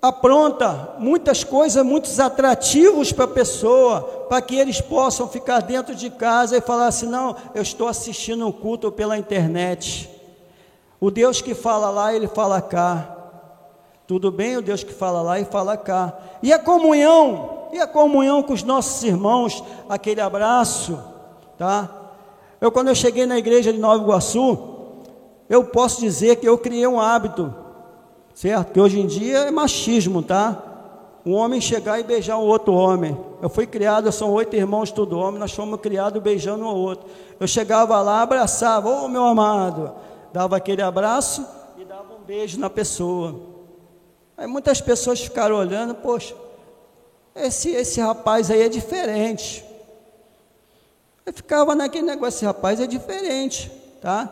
apronta 0.00 0.94
muitas 0.98 1.44
coisas, 1.44 1.84
muitos 1.84 2.18
atrativos 2.18 3.12
para 3.12 3.26
a 3.26 3.28
pessoa, 3.28 4.00
para 4.26 4.40
que 4.40 4.56
eles 4.56 4.80
possam 4.80 5.28
ficar 5.28 5.60
dentro 5.60 5.94
de 5.94 6.08
casa 6.08 6.56
e 6.56 6.62
falar 6.62 6.86
assim: 6.86 7.04
não, 7.04 7.36
eu 7.54 7.60
estou 7.60 7.86
assistindo 7.86 8.46
um 8.46 8.50
culto 8.50 8.90
pela 8.90 9.18
internet. 9.18 10.08
O 10.98 11.10
Deus 11.10 11.42
que 11.42 11.54
fala 11.54 11.90
lá, 11.90 12.14
ele 12.14 12.26
fala 12.26 12.62
cá. 12.62 13.18
Tudo 14.06 14.30
bem, 14.30 14.56
o 14.56 14.62
Deus 14.62 14.82
que 14.82 14.94
fala 14.94 15.20
lá 15.20 15.38
e 15.38 15.44
fala 15.44 15.76
cá. 15.76 16.16
E 16.42 16.54
a 16.54 16.58
comunhão, 16.58 17.68
e 17.70 17.78
a 17.78 17.86
comunhão 17.86 18.42
com 18.42 18.54
os 18.54 18.62
nossos 18.62 19.04
irmãos, 19.04 19.62
aquele 19.90 20.22
abraço, 20.22 20.98
tá? 21.58 21.90
Eu 22.62 22.72
quando 22.72 22.88
eu 22.88 22.94
cheguei 22.94 23.26
na 23.26 23.36
igreja 23.36 23.70
de 23.74 23.78
Nova 23.78 24.02
Iguaçu, 24.02 24.58
eu 25.50 25.64
posso 25.64 26.00
dizer 26.00 26.36
que 26.36 26.48
eu 26.48 26.56
criei 26.56 26.86
um 26.86 26.98
hábito 26.98 27.62
certo? 28.34 28.72
Que 28.72 28.80
hoje 28.80 29.00
em 29.00 29.06
dia 29.06 29.38
é 29.38 29.50
machismo, 29.50 30.22
tá? 30.22 30.62
Um 31.24 31.32
homem 31.32 31.60
chegar 31.60 31.98
e 31.98 32.02
beijar 32.02 32.36
um 32.36 32.46
outro 32.46 32.74
homem. 32.74 33.16
Eu 33.40 33.48
fui 33.48 33.66
criado, 33.66 34.10
são 34.12 34.30
oito 34.32 34.54
irmãos, 34.54 34.90
tudo 34.90 35.18
homem, 35.18 35.40
nós 35.40 35.52
fomos 35.52 35.80
criados 35.80 36.22
beijando 36.22 36.64
um 36.64 36.68
ao 36.68 36.76
outro. 36.76 37.08
Eu 37.40 37.46
chegava 37.46 38.00
lá, 38.02 38.20
abraçava, 38.20 38.90
ô 38.90 39.04
oh, 39.04 39.08
meu 39.08 39.24
amado, 39.24 39.94
dava 40.32 40.56
aquele 40.56 40.82
abraço 40.82 41.46
e 41.78 41.84
dava 41.84 42.12
um 42.14 42.24
beijo 42.24 42.58
na 42.58 42.68
pessoa. 42.68 43.40
Aí 44.36 44.46
muitas 44.46 44.80
pessoas 44.80 45.20
ficaram 45.20 45.56
olhando, 45.56 45.94
poxa, 45.94 46.34
esse, 47.34 47.70
esse 47.70 48.00
rapaz 48.00 48.50
aí 48.50 48.62
é 48.62 48.68
diferente. 48.68 49.64
Eu 51.24 51.32
ficava 51.32 51.74
naquele 51.74 52.04
negócio, 52.04 52.36
esse 52.36 52.44
rapaz 52.44 52.80
é 52.80 52.86
diferente, 52.86 53.70
tá? 54.02 54.30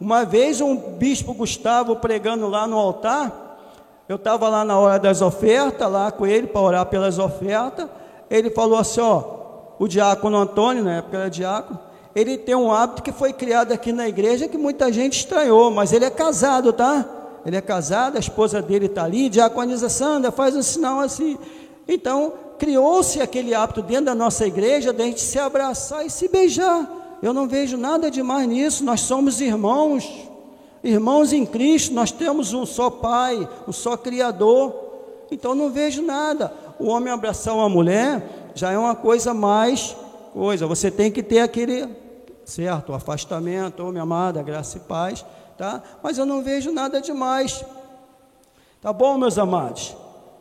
Uma 0.00 0.24
vez 0.24 0.62
um 0.62 0.74
bispo 0.74 1.34
Gustavo 1.34 1.96
pregando 1.96 2.48
lá 2.48 2.66
no 2.66 2.78
altar, 2.78 3.39
eu 4.10 4.16
estava 4.16 4.48
lá 4.48 4.64
na 4.64 4.76
hora 4.76 4.98
das 4.98 5.22
ofertas, 5.22 5.88
lá 5.88 6.10
com 6.10 6.26
ele 6.26 6.48
para 6.48 6.60
orar 6.60 6.86
pelas 6.86 7.16
ofertas. 7.16 7.86
Ele 8.28 8.50
falou 8.50 8.76
assim: 8.76 9.00
ó, 9.00 9.22
o 9.78 9.86
diácono 9.86 10.36
Antônio, 10.36 10.82
na 10.82 10.96
época 10.96 11.16
era 11.16 11.30
diácono, 11.30 11.78
ele 12.12 12.36
tem 12.36 12.56
um 12.56 12.72
hábito 12.72 13.04
que 13.04 13.12
foi 13.12 13.32
criado 13.32 13.70
aqui 13.70 13.92
na 13.92 14.08
igreja 14.08 14.48
que 14.48 14.58
muita 14.58 14.92
gente 14.92 15.18
estranhou, 15.18 15.70
mas 15.70 15.92
ele 15.92 16.04
é 16.04 16.10
casado, 16.10 16.72
tá? 16.72 17.06
Ele 17.46 17.56
é 17.56 17.60
casado, 17.60 18.16
a 18.16 18.18
esposa 18.18 18.60
dele 18.60 18.86
está 18.86 19.04
ali, 19.04 19.28
diaconiza 19.28 19.88
Sandra, 19.88 20.32
faz 20.32 20.56
um 20.56 20.62
sinal 20.62 20.98
assim. 20.98 21.38
Então, 21.86 22.32
criou-se 22.58 23.22
aquele 23.22 23.54
hábito 23.54 23.80
dentro 23.80 24.06
da 24.06 24.14
nossa 24.14 24.44
igreja 24.44 24.92
de 24.92 25.00
a 25.00 25.06
gente 25.06 25.20
se 25.20 25.38
abraçar 25.38 26.04
e 26.04 26.10
se 26.10 26.26
beijar. 26.26 26.84
Eu 27.22 27.32
não 27.32 27.46
vejo 27.46 27.76
nada 27.76 28.10
de 28.10 28.24
mais 28.24 28.48
nisso, 28.48 28.82
nós 28.82 29.02
somos 29.02 29.40
irmãos. 29.40 30.29
Irmãos 30.82 31.32
em 31.32 31.44
Cristo, 31.44 31.94
nós 31.94 32.10
temos 32.10 32.54
um 32.54 32.64
só 32.64 32.88
Pai, 32.88 33.48
um 33.68 33.72
só 33.72 33.96
Criador. 33.96 34.74
Então 35.30 35.54
não 35.54 35.70
vejo 35.70 36.02
nada. 36.02 36.52
O 36.78 36.86
homem 36.86 37.12
abraçar 37.12 37.54
uma 37.54 37.68
mulher 37.68 38.52
já 38.54 38.72
é 38.72 38.78
uma 38.78 38.94
coisa 38.94 39.34
mais 39.34 39.96
coisa. 40.32 40.66
Você 40.66 40.90
tem 40.90 41.10
que 41.10 41.22
ter 41.22 41.40
aquele 41.40 41.88
certo 42.44 42.92
afastamento, 42.92 43.84
oh, 43.84 43.92
minha 43.92 44.02
amada, 44.02 44.42
graça 44.42 44.78
e 44.78 44.80
paz, 44.80 45.24
tá? 45.56 45.82
Mas 46.02 46.18
eu 46.18 46.26
não 46.26 46.42
vejo 46.42 46.72
nada 46.72 47.00
demais. 47.00 47.64
Tá 48.80 48.92
bom, 48.92 49.18
meus 49.18 49.38
amados? 49.38 49.94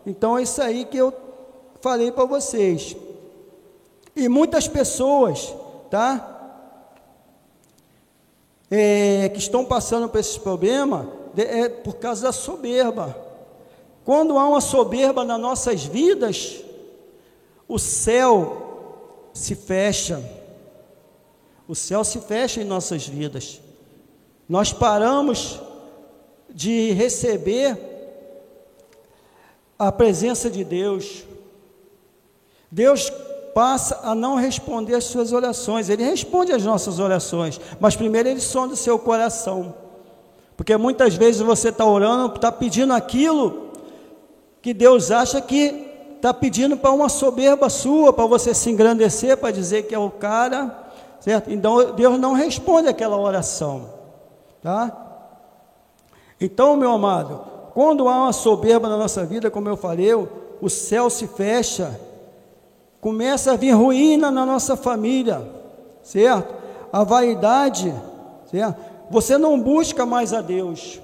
Então 0.06 0.38
é 0.38 0.44
isso 0.44 0.62
aí 0.62 0.86
que 0.86 0.98
eu 0.98 1.14
falei 1.82 2.12
para 2.12 2.26
vocês. 2.26 2.96
E 4.16 4.28
muitas 4.28 4.68
pessoas, 4.68 5.54
tá? 5.90 6.39
É, 8.70 9.30
que 9.30 9.40
estão 9.40 9.66
passando 9.66 10.08
por 10.08 10.20
esse 10.20 10.40
problema 10.40 11.10
é 11.38 11.70
por 11.70 11.96
causa 11.96 12.24
da 12.24 12.32
soberba. 12.32 13.16
Quando 14.04 14.38
há 14.38 14.48
uma 14.48 14.62
soberba 14.62 15.24
nas 15.24 15.40
nossas 15.40 15.84
vidas, 15.84 16.64
o 17.68 17.78
céu 17.78 19.30
se 19.34 19.56
fecha. 19.56 20.24
O 21.68 21.76
céu 21.76 22.04
se 22.04 22.20
fecha 22.20 22.62
em 22.62 22.66
nossas 22.66 23.08
vidas. 23.08 23.62
Nós 24.48 24.74
paramos 24.74 25.60
de 26.50 26.92
receber 26.92 27.78
a 29.78 29.92
presença 29.92 30.50
de 30.50 30.64
Deus. 30.64 31.24
Deus 32.72 33.12
passa 33.60 34.00
a 34.04 34.16
não 34.16 34.36
responder 34.36 34.96
as 34.96 35.04
suas 35.04 35.34
orações. 35.34 35.90
Ele 35.90 36.02
responde 36.02 36.54
as 36.54 36.64
nossas 36.64 36.98
orações, 36.98 37.60
mas 37.78 37.94
primeiro 37.94 38.30
ele 38.30 38.40
sonda 38.40 38.74
o 38.74 38.78
seu 38.78 38.98
coração. 38.98 39.76
Porque 40.56 40.78
muitas 40.78 41.16
vezes 41.16 41.42
você 41.42 41.68
está 41.68 41.84
orando, 41.84 42.36
está 42.36 42.54
pedindo 42.54 42.94
aquilo 42.94 43.74
que 44.62 44.74
Deus 44.74 45.12
acha 45.12 45.42
que 45.42 45.88
está 46.16 46.34
pedindo 46.34 46.78
para 46.78 46.92
uma 46.92 47.10
soberba 47.10 47.70
sua, 47.70 48.14
para 48.14 48.26
você 48.26 48.54
se 48.54 48.70
engrandecer, 48.70 49.36
para 49.36 49.52
dizer 49.52 49.88
que 49.88 49.94
é 49.94 50.00
o 50.00 50.10
cara, 50.10 50.92
certo? 51.20 51.52
Então 51.52 51.92
Deus 51.92 52.18
não 52.18 52.32
responde 52.32 52.88
aquela 52.88 53.20
oração, 53.20 53.90
tá? 54.64 55.26
Então, 56.40 56.78
meu 56.78 56.92
amado, 56.92 57.42
quando 57.74 58.08
há 58.08 58.16
uma 58.16 58.32
soberba 58.32 58.88
na 58.88 58.96
nossa 58.96 59.26
vida, 59.26 59.52
como 59.52 59.68
eu 59.68 59.76
falei, 59.76 60.14
o 60.14 60.70
céu 60.70 61.10
se 61.10 61.28
fecha 61.28 62.00
começa 63.02 63.54
a 63.54 63.56
vir 63.56 63.72
ruína 63.72 64.30
na 64.30 64.46
nossa 64.46 64.76
família, 64.76 65.42
certo? 66.04 66.54
A 66.92 67.04
vaidade, 67.04 67.94
certo? 68.50 68.80
Você 69.10 69.38
não 69.38 69.60
busca 69.60 70.06
mais 70.06 70.34
a 70.34 70.42
Deus. 70.42 71.00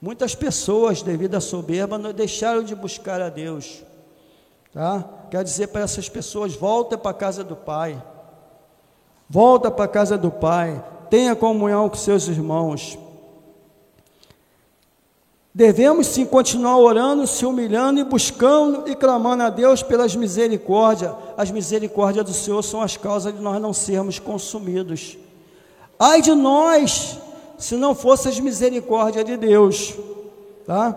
Muitas 0.00 0.34
pessoas, 0.34 1.02
devido 1.02 1.34
à 1.34 1.40
soberba, 1.40 1.98
não 1.98 2.12
deixaram 2.12 2.62
de 2.62 2.74
buscar 2.74 3.20
a 3.20 3.28
Deus. 3.28 3.82
Tá? 4.72 5.04
Quer 5.30 5.42
dizer 5.42 5.68
para 5.68 5.82
essas 5.82 6.08
pessoas: 6.08 6.54
volta 6.54 6.96
para 6.96 7.10
a 7.10 7.14
casa 7.14 7.42
do 7.42 7.56
Pai. 7.56 8.00
Volta 9.28 9.70
para 9.70 9.86
a 9.86 9.88
casa 9.88 10.16
do 10.16 10.30
Pai. 10.30 10.84
Tenha 11.10 11.34
comunhão 11.34 11.88
com 11.88 11.96
seus 11.96 12.28
irmãos. 12.28 12.98
Devemos 15.58 16.06
sim 16.06 16.24
continuar 16.24 16.78
orando, 16.78 17.26
se 17.26 17.44
humilhando 17.44 17.98
e 17.98 18.04
buscando 18.04 18.88
e 18.88 18.94
clamando 18.94 19.42
a 19.42 19.50
Deus 19.50 19.82
pelas 19.82 20.14
misericórdias. 20.14 21.12
As 21.36 21.50
misericórdias 21.50 22.24
do 22.24 22.32
Senhor 22.32 22.62
são 22.62 22.80
as 22.80 22.96
causas 22.96 23.34
de 23.34 23.40
nós 23.40 23.60
não 23.60 23.72
sermos 23.72 24.20
consumidos. 24.20 25.18
Ai 25.98 26.22
de 26.22 26.32
nós, 26.32 27.18
se 27.58 27.74
não 27.74 27.92
fosse 27.92 28.28
as 28.28 28.38
misericórdias 28.38 29.24
de 29.24 29.36
Deus, 29.36 29.94
tá? 30.64 30.96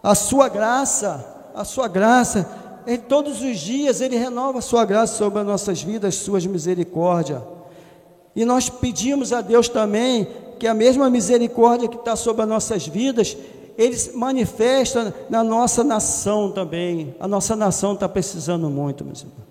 A 0.00 0.14
sua 0.14 0.48
graça, 0.48 1.26
a 1.52 1.64
sua 1.64 1.88
graça, 1.88 2.48
em 2.86 2.96
todos 2.96 3.42
os 3.42 3.58
dias 3.58 4.00
Ele 4.00 4.16
renova 4.16 4.60
a 4.60 4.62
sua 4.62 4.84
graça 4.84 5.16
sobre 5.16 5.40
as 5.40 5.46
nossas 5.46 5.82
vidas, 5.82 6.14
suas 6.14 6.46
misericórdias. 6.46 7.42
E 8.36 8.44
nós 8.44 8.68
pedimos 8.68 9.32
a 9.32 9.40
Deus 9.40 9.68
também 9.68 10.28
que 10.56 10.66
a 10.66 10.74
mesma 10.74 11.10
misericórdia 11.10 11.88
que 11.88 11.96
está 11.96 12.16
sobre 12.16 12.42
as 12.42 12.48
nossas 12.48 12.86
vidas, 12.86 13.36
ele 13.76 13.96
manifesta 14.14 15.14
na 15.28 15.44
nossa 15.44 15.84
nação 15.84 16.50
também. 16.50 17.14
A 17.20 17.28
nossa 17.28 17.54
nação 17.54 17.92
está 17.92 18.08
precisando 18.08 18.70
muito, 18.70 19.04
meus 19.04 19.20
irmãos. 19.20 19.46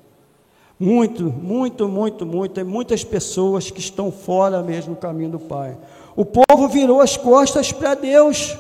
Muito, 0.80 1.24
muito, 1.24 1.88
muito, 1.88 2.26
muito. 2.26 2.54
Tem 2.54 2.64
muitas 2.64 3.04
pessoas 3.04 3.72
que 3.72 3.80
estão 3.80 4.12
fora 4.12 4.62
mesmo 4.62 4.96
do 4.96 5.00
caminho 5.00 5.32
do 5.32 5.40
Pai. 5.40 5.78
O 6.16 6.26
povo 6.26 6.68
virou 6.68 7.00
as 7.02 7.16
costas 7.16 7.72
para 7.72 7.94
Deus. 7.94 8.58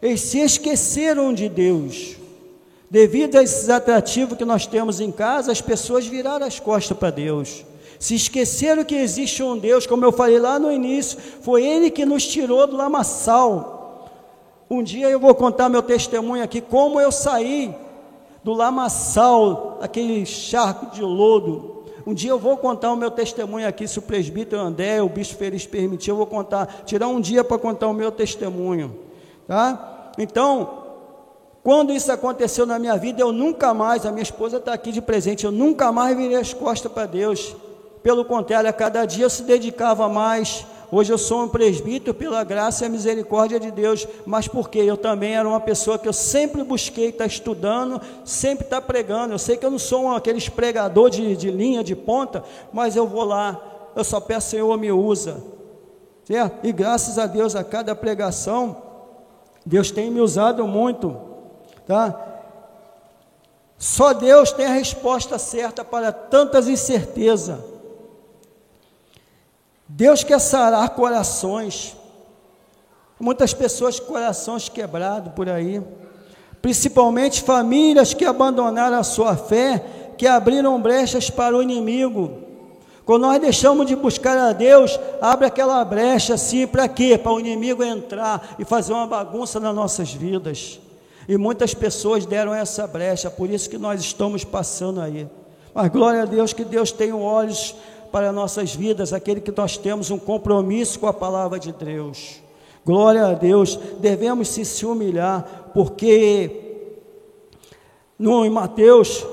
Eles 0.00 0.20
se 0.20 0.38
esqueceram 0.38 1.34
de 1.34 1.48
Deus. 1.48 2.16
Devido 2.90 3.36
a 3.36 3.42
esses 3.42 3.68
atrativos 3.68 4.38
que 4.38 4.44
nós 4.44 4.66
temos 4.66 5.00
em 5.00 5.12
casa, 5.12 5.52
as 5.52 5.60
pessoas 5.60 6.06
viraram 6.06 6.46
as 6.46 6.58
costas 6.58 6.96
para 6.96 7.10
Deus. 7.10 7.64
Se 7.98 8.14
esqueceram 8.14 8.84
que 8.84 8.94
existe 8.94 9.42
um 9.42 9.58
Deus, 9.58 9.86
como 9.86 10.04
eu 10.04 10.12
falei 10.12 10.38
lá 10.38 10.58
no 10.58 10.72
início, 10.72 11.18
foi 11.42 11.66
Ele 11.66 11.90
que 11.90 12.06
nos 12.06 12.26
tirou 12.26 12.66
do 12.66 12.76
lamaçal. 12.76 13.77
Um 14.70 14.82
dia 14.82 15.08
eu 15.08 15.18
vou 15.18 15.34
contar 15.34 15.68
meu 15.68 15.82
testemunho 15.82 16.42
aqui, 16.42 16.60
como 16.60 17.00
eu 17.00 17.10
saí 17.10 17.74
do 18.44 18.52
lamaçal, 18.52 19.78
aquele 19.80 20.26
charco 20.26 20.94
de 20.94 21.02
lodo. 21.02 21.84
Um 22.06 22.12
dia 22.12 22.30
eu 22.30 22.38
vou 22.38 22.56
contar 22.56 22.92
o 22.92 22.96
meu 22.96 23.10
testemunho 23.10 23.66
aqui, 23.66 23.88
se 23.88 23.98
o 23.98 24.02
presbítero 24.02 24.60
André, 24.60 25.02
o 25.02 25.08
bispo 25.08 25.36
Feliz 25.36 25.66
permitir, 25.66 26.10
eu 26.10 26.16
vou 26.16 26.26
contar, 26.26 26.82
tirar 26.84 27.08
um 27.08 27.20
dia 27.20 27.42
para 27.42 27.58
contar 27.58 27.88
o 27.88 27.92
meu 27.92 28.10
testemunho, 28.12 28.94
tá? 29.46 30.12
Então, 30.18 30.84
quando 31.62 31.92
isso 31.92 32.10
aconteceu 32.10 32.64
na 32.64 32.78
minha 32.78 32.96
vida, 32.96 33.20
eu 33.20 33.32
nunca 33.32 33.74
mais, 33.74 34.06
a 34.06 34.10
minha 34.10 34.22
esposa 34.22 34.58
está 34.58 34.72
aqui 34.72 34.92
de 34.92 35.02
presente, 35.02 35.44
eu 35.44 35.52
nunca 35.52 35.92
mais 35.92 36.16
virei 36.16 36.36
as 36.36 36.54
costas 36.54 36.90
para 36.90 37.06
Deus. 37.06 37.54
Pelo 38.02 38.24
contrário, 38.24 38.70
a 38.70 38.72
cada 38.72 39.04
dia 39.04 39.24
eu 39.24 39.30
se 39.30 39.42
dedicava 39.42 40.08
mais 40.08 40.64
Hoje 40.90 41.12
eu 41.12 41.18
sou 41.18 41.42
um 41.42 41.48
presbítero 41.48 42.14
pela 42.14 42.42
graça 42.42 42.84
e 42.84 42.86
a 42.86 42.90
misericórdia 42.90 43.60
de 43.60 43.70
Deus, 43.70 44.08
mas 44.24 44.48
porque 44.48 44.78
eu 44.78 44.96
também 44.96 45.36
era 45.36 45.46
uma 45.46 45.60
pessoa 45.60 45.98
que 45.98 46.08
eu 46.08 46.12
sempre 46.12 46.64
busquei 46.64 47.10
estar 47.10 47.26
estudando, 47.26 48.00
sempre 48.24 48.64
estar 48.64 48.80
pregando. 48.80 49.34
Eu 49.34 49.38
sei 49.38 49.58
que 49.58 49.66
eu 49.66 49.70
não 49.70 49.78
sou 49.78 50.04
um, 50.04 50.12
aqueles 50.12 50.48
pregador 50.48 51.10
de, 51.10 51.36
de 51.36 51.50
linha, 51.50 51.84
de 51.84 51.94
ponta, 51.94 52.42
mas 52.72 52.96
eu 52.96 53.06
vou 53.06 53.24
lá, 53.24 53.60
eu 53.94 54.02
só 54.02 54.18
peço, 54.18 54.50
Senhor, 54.50 54.78
me 54.78 54.90
usa. 54.90 55.42
Certo? 56.24 56.66
E 56.66 56.72
graças 56.72 57.18
a 57.18 57.26
Deus, 57.26 57.54
a 57.54 57.62
cada 57.62 57.94
pregação, 57.94 58.76
Deus 59.64 59.90
tem 59.90 60.10
me 60.10 60.20
usado 60.20 60.66
muito. 60.66 61.14
Tá? 61.86 62.18
Só 63.76 64.12
Deus 64.14 64.52
tem 64.52 64.66
a 64.66 64.72
resposta 64.72 65.38
certa 65.38 65.84
para 65.84 66.12
tantas 66.12 66.66
incertezas. 66.66 67.58
Deus 69.88 70.22
quer 70.22 70.38
sarar 70.38 70.90
corações. 70.90 71.96
Muitas 73.18 73.54
pessoas 73.54 73.98
com 73.98 74.12
corações 74.12 74.68
quebrados 74.68 75.32
por 75.32 75.48
aí, 75.48 75.82
principalmente 76.62 77.42
famílias 77.42 78.14
que 78.14 78.24
abandonaram 78.24 78.98
a 78.98 79.02
sua 79.02 79.36
fé, 79.36 79.84
que 80.16 80.26
abriram 80.26 80.80
brechas 80.80 81.30
para 81.30 81.56
o 81.56 81.62
inimigo, 81.62 82.46
Quando 83.08 83.22
nós 83.22 83.40
deixamos 83.40 83.86
de 83.86 83.96
buscar 83.96 84.36
a 84.36 84.52
Deus, 84.52 85.00
abre 85.18 85.46
aquela 85.46 85.82
brecha 85.82 86.34
assim, 86.34 86.66
para 86.66 86.86
quê? 86.86 87.16
Para 87.16 87.32
o 87.32 87.40
inimigo 87.40 87.82
entrar 87.82 88.54
e 88.58 88.66
fazer 88.66 88.92
uma 88.92 89.06
bagunça 89.06 89.58
nas 89.58 89.74
nossas 89.74 90.12
vidas. 90.12 90.78
E 91.26 91.38
muitas 91.38 91.72
pessoas 91.72 92.26
deram 92.26 92.54
essa 92.54 92.86
brecha, 92.86 93.30
por 93.30 93.48
isso 93.48 93.70
que 93.70 93.78
nós 93.78 94.02
estamos 94.02 94.44
passando 94.44 95.00
aí. 95.00 95.26
Mas 95.72 95.88
glória 95.90 96.24
a 96.24 96.26
Deus 96.26 96.52
que 96.52 96.64
Deus 96.64 96.92
tem 96.92 97.10
olhos 97.10 97.74
para 98.10 98.32
nossas 98.32 98.74
vidas, 98.74 99.12
aquele 99.12 99.40
que 99.40 99.56
nós 99.56 99.76
temos 99.76 100.10
um 100.10 100.18
compromisso 100.18 100.98
com 100.98 101.06
a 101.06 101.12
palavra 101.12 101.58
de 101.58 101.72
Deus. 101.72 102.40
Glória 102.84 103.26
a 103.26 103.34
Deus, 103.34 103.78
devemos 103.98 104.48
se, 104.48 104.64
se 104.64 104.86
humilhar, 104.86 105.70
porque 105.74 106.50
no, 108.18 108.44
em 108.44 108.50
Mateus 108.50 109.24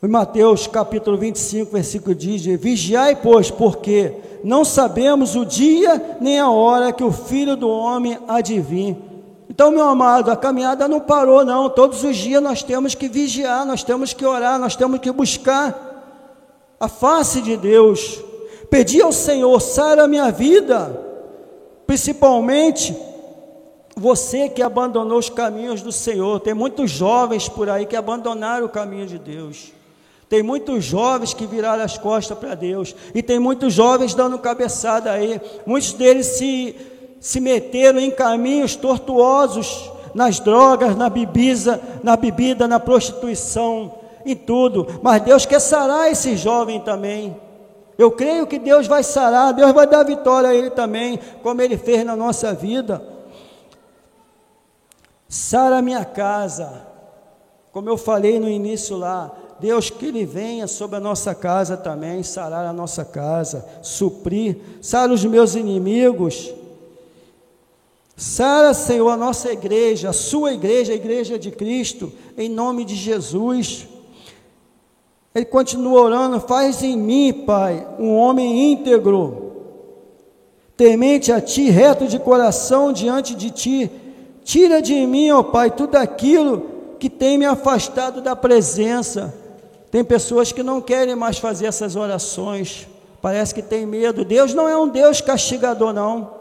em 0.00 0.06
Mateus 0.06 0.68
capítulo 0.68 1.16
25, 1.16 1.72
versículo 1.72 2.14
diz: 2.14 2.44
Vigiai, 2.44 3.16
pois, 3.16 3.50
porque 3.50 4.14
não 4.44 4.64
sabemos 4.64 5.34
o 5.34 5.44
dia 5.44 6.18
nem 6.20 6.38
a 6.38 6.48
hora 6.48 6.92
que 6.92 7.02
o 7.02 7.10
filho 7.10 7.56
do 7.56 7.68
homem 7.68 8.16
vir. 8.62 8.96
Então, 9.50 9.72
meu 9.72 9.88
amado, 9.88 10.30
a 10.30 10.36
caminhada 10.36 10.86
não 10.86 11.00
parou, 11.00 11.44
não. 11.44 11.68
Todos 11.68 12.04
os 12.04 12.16
dias 12.16 12.40
nós 12.40 12.62
temos 12.62 12.94
que 12.94 13.08
vigiar, 13.08 13.66
nós 13.66 13.82
temos 13.82 14.12
que 14.12 14.24
orar, 14.24 14.56
nós 14.56 14.76
temos 14.76 15.00
que 15.00 15.10
buscar 15.10 15.87
a 16.78 16.88
face 16.88 17.40
de 17.40 17.56
Deus. 17.56 18.22
Pedir 18.70 19.02
ao 19.02 19.12
Senhor, 19.12 19.60
sara 19.60 20.04
a 20.04 20.08
minha 20.08 20.30
vida, 20.30 21.00
principalmente 21.86 22.94
você 23.96 24.48
que 24.48 24.62
abandonou 24.62 25.18
os 25.18 25.30
caminhos 25.30 25.82
do 25.82 25.90
Senhor. 25.90 26.40
Tem 26.40 26.54
muitos 26.54 26.90
jovens 26.90 27.48
por 27.48 27.68
aí 27.68 27.86
que 27.86 27.96
abandonaram 27.96 28.66
o 28.66 28.70
caminho 28.70 29.06
de 29.06 29.18
Deus. 29.18 29.72
Tem 30.28 30.42
muitos 30.42 30.84
jovens 30.84 31.32
que 31.32 31.46
viraram 31.46 31.82
as 31.82 31.96
costas 31.96 32.36
para 32.38 32.54
Deus. 32.54 32.94
E 33.14 33.22
tem 33.22 33.38
muitos 33.38 33.72
jovens 33.72 34.14
dando 34.14 34.38
cabeçada 34.38 35.10
aí. 35.10 35.40
Muitos 35.66 35.94
deles 35.94 36.26
se, 36.26 36.76
se 37.18 37.40
meteram 37.40 37.98
em 37.98 38.10
caminhos 38.10 38.76
tortuosos, 38.76 39.90
nas 40.14 40.38
drogas, 40.38 40.94
na 40.94 41.08
bebida, 41.08 41.80
na 42.02 42.16
bebida, 42.16 42.68
na 42.68 42.78
prostituição, 42.78 43.94
em 44.32 44.36
tudo. 44.36 44.86
Mas 45.02 45.22
Deus 45.22 45.46
quer 45.46 45.60
sarar 45.60 46.10
esse 46.10 46.36
jovem 46.36 46.80
também. 46.80 47.36
Eu 47.96 48.12
creio 48.12 48.46
que 48.46 48.58
Deus 48.58 48.86
vai 48.86 49.02
sarar, 49.02 49.52
Deus 49.52 49.72
vai 49.72 49.86
dar 49.86 50.04
vitória 50.04 50.50
a 50.50 50.54
ele 50.54 50.70
também, 50.70 51.18
como 51.42 51.60
ele 51.60 51.76
fez 51.76 52.04
na 52.04 52.14
nossa 52.14 52.54
vida. 52.54 53.02
Sara 55.28 55.82
minha 55.82 56.04
casa, 56.04 56.86
como 57.72 57.88
eu 57.88 57.98
falei 57.98 58.38
no 58.40 58.48
início 58.48 58.96
lá, 58.96 59.30
Deus, 59.60 59.90
que 59.90 60.06
Ele 60.06 60.24
venha 60.24 60.66
sobre 60.66 60.96
a 60.96 61.00
nossa 61.00 61.34
casa 61.34 61.76
também, 61.76 62.22
sarar 62.22 62.64
a 62.64 62.72
nossa 62.72 63.04
casa, 63.04 63.66
suprir, 63.82 64.56
sarar 64.80 65.10
os 65.10 65.24
meus 65.24 65.54
inimigos. 65.54 66.54
Sara, 68.16 68.72
Senhor, 68.72 69.10
a 69.10 69.16
nossa 69.16 69.52
igreja, 69.52 70.10
a 70.10 70.12
sua 70.12 70.52
igreja, 70.52 70.92
a 70.92 70.96
igreja 70.96 71.38
de 71.38 71.50
Cristo, 71.50 72.12
em 72.36 72.48
nome 72.48 72.84
de 72.84 72.94
Jesus. 72.94 73.86
Ele 75.38 75.44
continua 75.44 76.00
orando, 76.00 76.40
faz 76.40 76.82
em 76.82 76.96
mim, 76.96 77.32
Pai, 77.32 77.86
um 77.96 78.12
homem 78.16 78.72
íntegro, 78.72 79.52
temente 80.76 81.30
a 81.30 81.40
Ti, 81.40 81.70
reto 81.70 82.08
de 82.08 82.18
coração 82.18 82.92
diante 82.92 83.36
de 83.36 83.52
Ti. 83.52 83.90
Tira 84.42 84.82
de 84.82 84.94
mim, 85.06 85.30
ó 85.30 85.44
Pai, 85.44 85.70
tudo 85.70 85.94
aquilo 85.94 86.66
que 86.98 87.08
tem 87.08 87.38
me 87.38 87.46
afastado 87.46 88.20
da 88.20 88.34
presença 88.34 89.32
tem 89.90 90.04
pessoas 90.04 90.52
que 90.52 90.62
não 90.62 90.80
querem 90.80 91.14
mais 91.14 91.38
fazer 91.38 91.66
essas 91.66 91.96
orações, 91.96 92.86
parece 93.22 93.54
que 93.54 93.62
tem 93.62 93.86
medo. 93.86 94.24
Deus 94.24 94.52
não 94.52 94.68
é 94.68 94.76
um 94.76 94.88
Deus 94.88 95.20
castigador, 95.20 95.92
não. 95.92 96.32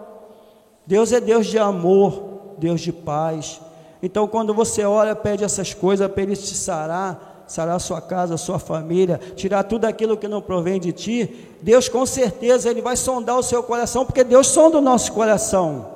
Deus 0.85 1.11
é 1.11 1.21
Deus 1.21 1.45
de 1.45 1.57
amor, 1.57 2.55
Deus 2.57 2.81
de 2.81 2.91
paz. 2.91 3.61
Então, 4.01 4.27
quando 4.27 4.53
você 4.53 4.83
ora, 4.83 5.15
pede 5.15 5.43
essas 5.43 5.73
coisas 5.73 6.11
para 6.11 6.23
Ele 6.23 6.35
te 6.35 6.55
sarar, 6.55 7.26
sarar 7.47 7.79
sua 7.79 8.01
casa, 8.01 8.37
sua 8.37 8.59
família, 8.59 9.19
tirar 9.35 9.63
tudo 9.63 9.85
aquilo 9.85 10.17
que 10.17 10.27
não 10.27 10.41
provém 10.41 10.79
de 10.79 10.91
ti, 10.91 11.47
Deus 11.61 11.87
com 11.87 12.05
certeza 12.05 12.69
Ele 12.69 12.81
vai 12.81 12.95
sondar 12.95 13.37
o 13.37 13.43
seu 13.43 13.63
coração, 13.63 14.05
porque 14.05 14.23
Deus 14.23 14.47
sonda 14.47 14.77
o 14.77 14.81
nosso 14.81 15.11
coração. 15.13 15.87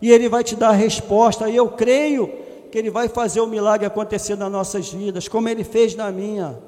E 0.00 0.12
Ele 0.12 0.28
vai 0.28 0.44
te 0.44 0.54
dar 0.54 0.68
a 0.68 0.72
resposta, 0.72 1.48
e 1.48 1.56
eu 1.56 1.68
creio 1.68 2.30
que 2.70 2.78
Ele 2.78 2.90
vai 2.90 3.08
fazer 3.08 3.40
o 3.40 3.46
milagre 3.46 3.86
acontecer 3.86 4.36
nas 4.36 4.52
nossas 4.52 4.92
vidas, 4.92 5.26
como 5.26 5.48
Ele 5.48 5.64
fez 5.64 5.94
na 5.94 6.10
minha. 6.10 6.58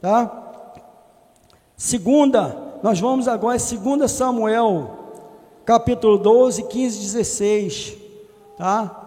Tá? 0.00 0.40
Segunda, 1.76 2.56
nós 2.82 2.98
vamos 2.98 3.28
agora 3.28 3.56
em 3.56 3.98
2 3.98 4.10
Samuel, 4.10 4.90
capítulo 5.64 6.18
12, 6.18 6.64
15, 6.64 6.98
16. 6.98 7.96
Tá? 8.58 8.98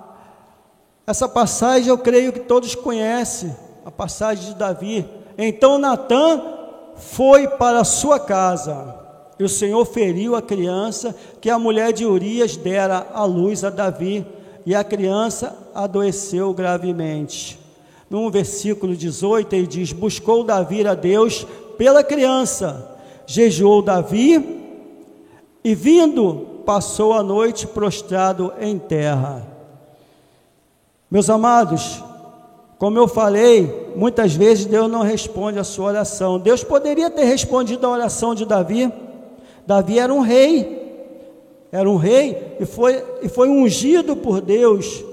Essa 1.05 1.27
passagem 1.27 1.89
eu 1.89 1.97
creio 1.97 2.33
que 2.33 2.39
todos 2.39 2.73
conhecem, 2.73 3.55
a 3.85 3.91
passagem 3.91 4.45
de 4.45 4.55
Davi. 4.55 5.05
Então 5.37 5.77
Natan 5.77 6.41
foi 6.97 7.47
para 7.47 7.83
sua 7.83 8.19
casa, 8.19 8.95
e 9.39 9.43
o 9.43 9.49
Senhor 9.49 9.85
feriu 9.85 10.35
a 10.35 10.41
criança 10.41 11.15
que 11.39 11.49
a 11.49 11.59
mulher 11.59 11.93
de 11.93 12.05
Urias 12.05 12.57
dera 12.57 13.07
à 13.13 13.23
luz 13.23 13.63
a 13.63 13.69
Davi, 13.69 14.25
e 14.65 14.73
a 14.73 14.83
criança 14.83 15.55
adoeceu 15.75 16.53
gravemente 16.53 17.63
no 18.09 18.29
versículo 18.29 18.95
18, 18.95 19.53
ele 19.53 19.67
diz: 19.67 19.91
Buscou 19.91 20.43
Davi 20.43 20.87
a 20.87 20.93
Deus 20.93 21.45
pela 21.77 22.03
criança, 22.03 22.97
jejuou 23.25 23.81
Davi 23.81 24.63
e 25.63 25.75
vindo, 25.75 26.61
passou 26.65 27.13
a 27.13 27.23
noite 27.23 27.65
prostrado 27.67 28.53
em 28.59 28.77
terra. 28.77 29.45
Meus 31.09 31.29
amados, 31.29 32.03
como 32.77 32.97
eu 32.97 33.07
falei, 33.07 33.93
muitas 33.95 34.33
vezes 34.33 34.65
Deus 34.65 34.91
não 34.91 35.01
responde 35.01 35.59
a 35.59 35.63
sua 35.63 35.87
oração. 35.87 36.39
Deus 36.39 36.63
poderia 36.63 37.09
ter 37.09 37.23
respondido 37.23 37.85
a 37.87 37.91
oração 37.91 38.35
de 38.35 38.45
Davi. 38.45 38.91
Davi 39.65 39.99
era 39.99 40.13
um 40.13 40.19
rei, 40.19 41.67
era 41.71 41.89
um 41.89 41.95
rei 41.95 42.57
e 42.59 42.65
foi, 42.65 43.03
e 43.21 43.29
foi 43.29 43.49
ungido 43.49 44.15
por 44.15 44.41
Deus 44.41 45.03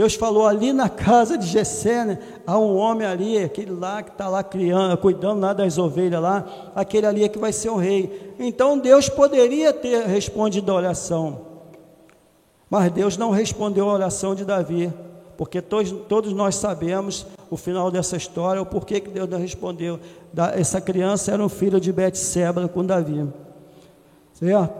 Deus 0.00 0.14
falou 0.14 0.46
ali 0.46 0.72
na 0.72 0.88
casa 0.88 1.36
de 1.36 1.46
Jessé, 1.46 2.04
né, 2.04 2.18
há 2.46 2.56
um 2.58 2.76
homem 2.76 3.06
ali, 3.06 3.36
aquele 3.36 3.72
lá 3.72 4.02
que 4.02 4.10
está 4.10 4.28
lá 4.28 4.42
criando, 4.42 4.96
cuidando 4.96 5.40
lá 5.40 5.52
das 5.52 5.78
ovelhas 5.78 6.22
lá, 6.22 6.72
aquele 6.74 7.06
ali 7.06 7.24
é 7.24 7.28
que 7.28 7.38
vai 7.38 7.52
ser 7.52 7.70
o 7.70 7.76
rei. 7.76 8.34
Então 8.38 8.78
Deus 8.78 9.08
poderia 9.08 9.72
ter 9.72 10.06
respondido 10.06 10.70
a 10.70 10.76
oração, 10.76 11.40
mas 12.70 12.90
Deus 12.92 13.16
não 13.16 13.30
respondeu 13.30 13.90
a 13.90 13.92
oração 13.92 14.34
de 14.34 14.44
Davi, 14.44 14.92
porque 15.40 15.62
todos, 15.62 15.90
todos 16.06 16.34
nós 16.34 16.56
sabemos 16.56 17.26
o 17.50 17.56
final 17.56 17.90
dessa 17.90 18.14
história, 18.14 18.60
o 18.60 18.66
porquê 18.66 19.00
que 19.00 19.08
Deus 19.08 19.26
não 19.26 19.38
respondeu. 19.38 19.98
Essa 20.54 20.82
criança 20.82 21.32
era 21.32 21.42
um 21.42 21.48
filho 21.48 21.80
de 21.80 21.90
Betseba 21.90 22.68
com 22.68 22.84
Davi, 22.84 23.26
certo? 24.34 24.70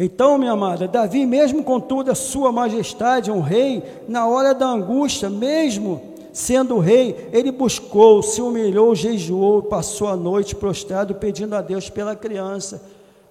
Então, 0.00 0.38
minha 0.38 0.52
amada, 0.52 0.88
Davi, 0.88 1.26
mesmo 1.26 1.62
com 1.62 1.78
toda 1.78 2.12
a 2.12 2.14
sua 2.14 2.50
majestade, 2.50 3.30
um 3.30 3.42
rei, 3.42 3.82
na 4.08 4.26
hora 4.26 4.54
da 4.54 4.66
angústia, 4.66 5.28
mesmo 5.28 6.00
sendo 6.32 6.78
rei, 6.78 7.28
ele 7.30 7.52
buscou, 7.52 8.22
se 8.22 8.40
humilhou, 8.40 8.94
jejuou, 8.94 9.62
passou 9.62 10.08
a 10.08 10.16
noite 10.16 10.56
prostrado 10.56 11.14
pedindo 11.16 11.54
a 11.54 11.60
Deus 11.60 11.90
pela 11.90 12.16
criança. 12.16 12.82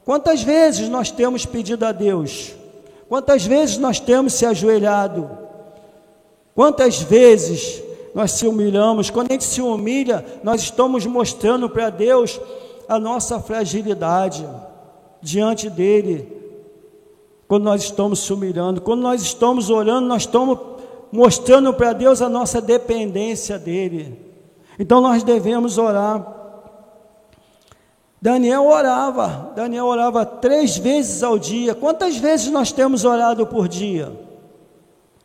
Quantas 0.06 0.44
vezes 0.44 0.90
nós 0.90 1.10
temos 1.10 1.44
pedido 1.44 1.84
a 1.88 1.92
Deus? 1.92 2.54
Quantas 3.10 3.44
vezes 3.44 3.80
nós 3.80 4.00
temos 4.00 4.34
se 4.34 4.46
ajoelhado? 4.46 5.47
Quantas 6.58 7.00
vezes 7.04 7.84
nós 8.15 8.32
se 8.32 8.48
humilhamos? 8.48 9.12
Quando 9.12 9.30
a 9.30 9.34
gente 9.34 9.43
se 9.43 9.62
humilha, 9.62 10.26
nós 10.43 10.60
estamos 10.60 11.06
mostrando 11.06 11.70
para 11.70 11.91
Deus 11.91 12.41
a 12.89 12.98
nossa 13.00 13.39
fragilidade 13.39 14.43
diante 15.22 15.70
dele, 15.70 16.28
quando 17.48 17.65
nós 17.65 17.84
estamos 17.84 18.22
se 18.22 18.34
humilhando, 18.34 18.82
quando 18.82 19.04
nós 19.04 19.22
estamos 19.22 19.70
orando, 19.70 20.08
nós 20.08 20.24
estamos 20.24 20.58
mostrando 21.12 21.72
para 21.76 21.93
Deus 21.93 22.24
a 22.24 22.28
nossa 22.28 22.60
dependência 22.60 23.60
dEle. 23.60 24.20
Então 24.80 25.00
nós 25.00 25.22
devemos 25.22 25.78
orar. 25.78 26.26
Daniel 28.20 28.65
orava, 28.65 29.52
Daniel 29.56 29.86
orava 29.86 30.26
três 30.26 30.76
vezes 30.76 31.22
ao 31.22 31.38
dia. 31.38 31.76
Quantas 31.76 32.17
vezes 32.17 32.50
nós 32.50 32.72
temos 32.72 33.06
orado 33.06 33.46
por 33.46 33.67
dia? 33.67 34.12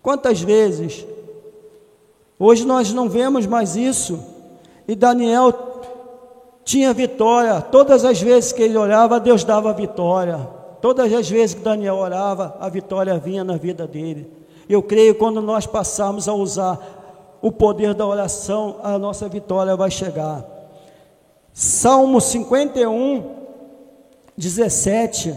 Quantas 0.02 0.38
vezes? 0.38 1.06
Hoje 2.38 2.64
nós 2.64 2.92
não 2.92 3.08
vemos 3.08 3.46
mais 3.46 3.76
isso. 3.76 4.18
E 4.86 4.94
Daniel 4.94 5.52
tinha 6.64 6.92
vitória. 6.92 7.60
Todas 7.60 8.04
as 8.04 8.20
vezes 8.20 8.52
que 8.52 8.62
ele 8.62 8.76
orava, 8.76 9.20
Deus 9.20 9.44
dava 9.44 9.72
vitória. 9.72 10.38
Todas 10.80 11.12
as 11.12 11.28
vezes 11.28 11.54
que 11.54 11.60
Daniel 11.60 11.96
orava, 11.96 12.56
a 12.58 12.68
vitória 12.68 13.16
vinha 13.18 13.44
na 13.44 13.56
vida 13.56 13.86
dele. 13.86 14.30
Eu 14.68 14.82
creio 14.82 15.14
que 15.14 15.20
quando 15.20 15.40
nós 15.40 15.66
passarmos 15.66 16.28
a 16.28 16.34
usar 16.34 16.78
o 17.40 17.50
poder 17.50 17.94
da 17.94 18.06
oração, 18.06 18.76
a 18.82 18.98
nossa 18.98 19.28
vitória 19.28 19.76
vai 19.76 19.90
chegar. 19.90 20.44
Salmo 21.52 22.20
51, 22.20 23.30
17. 24.36 25.34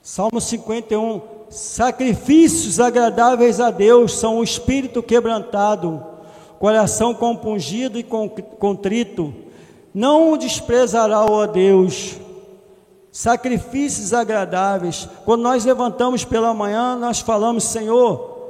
Salmo 0.00 0.40
51. 0.40 1.31
Sacrifícios 1.52 2.80
agradáveis 2.80 3.60
a 3.60 3.70
Deus 3.70 4.18
são 4.18 4.38
o 4.38 4.42
espírito 4.42 5.02
quebrantado, 5.02 6.02
coração 6.58 7.12
compungido 7.12 7.98
e 7.98 8.02
contrito. 8.02 9.34
Não 9.92 10.32
o 10.32 10.38
desprezará, 10.38 11.26
ó 11.26 11.46
Deus. 11.46 12.16
Sacrifícios 13.10 14.14
agradáveis. 14.14 15.06
Quando 15.26 15.42
nós 15.42 15.62
levantamos 15.66 16.24
pela 16.24 16.54
manhã, 16.54 16.96
nós 16.96 17.20
falamos, 17.20 17.64
Senhor, 17.64 18.48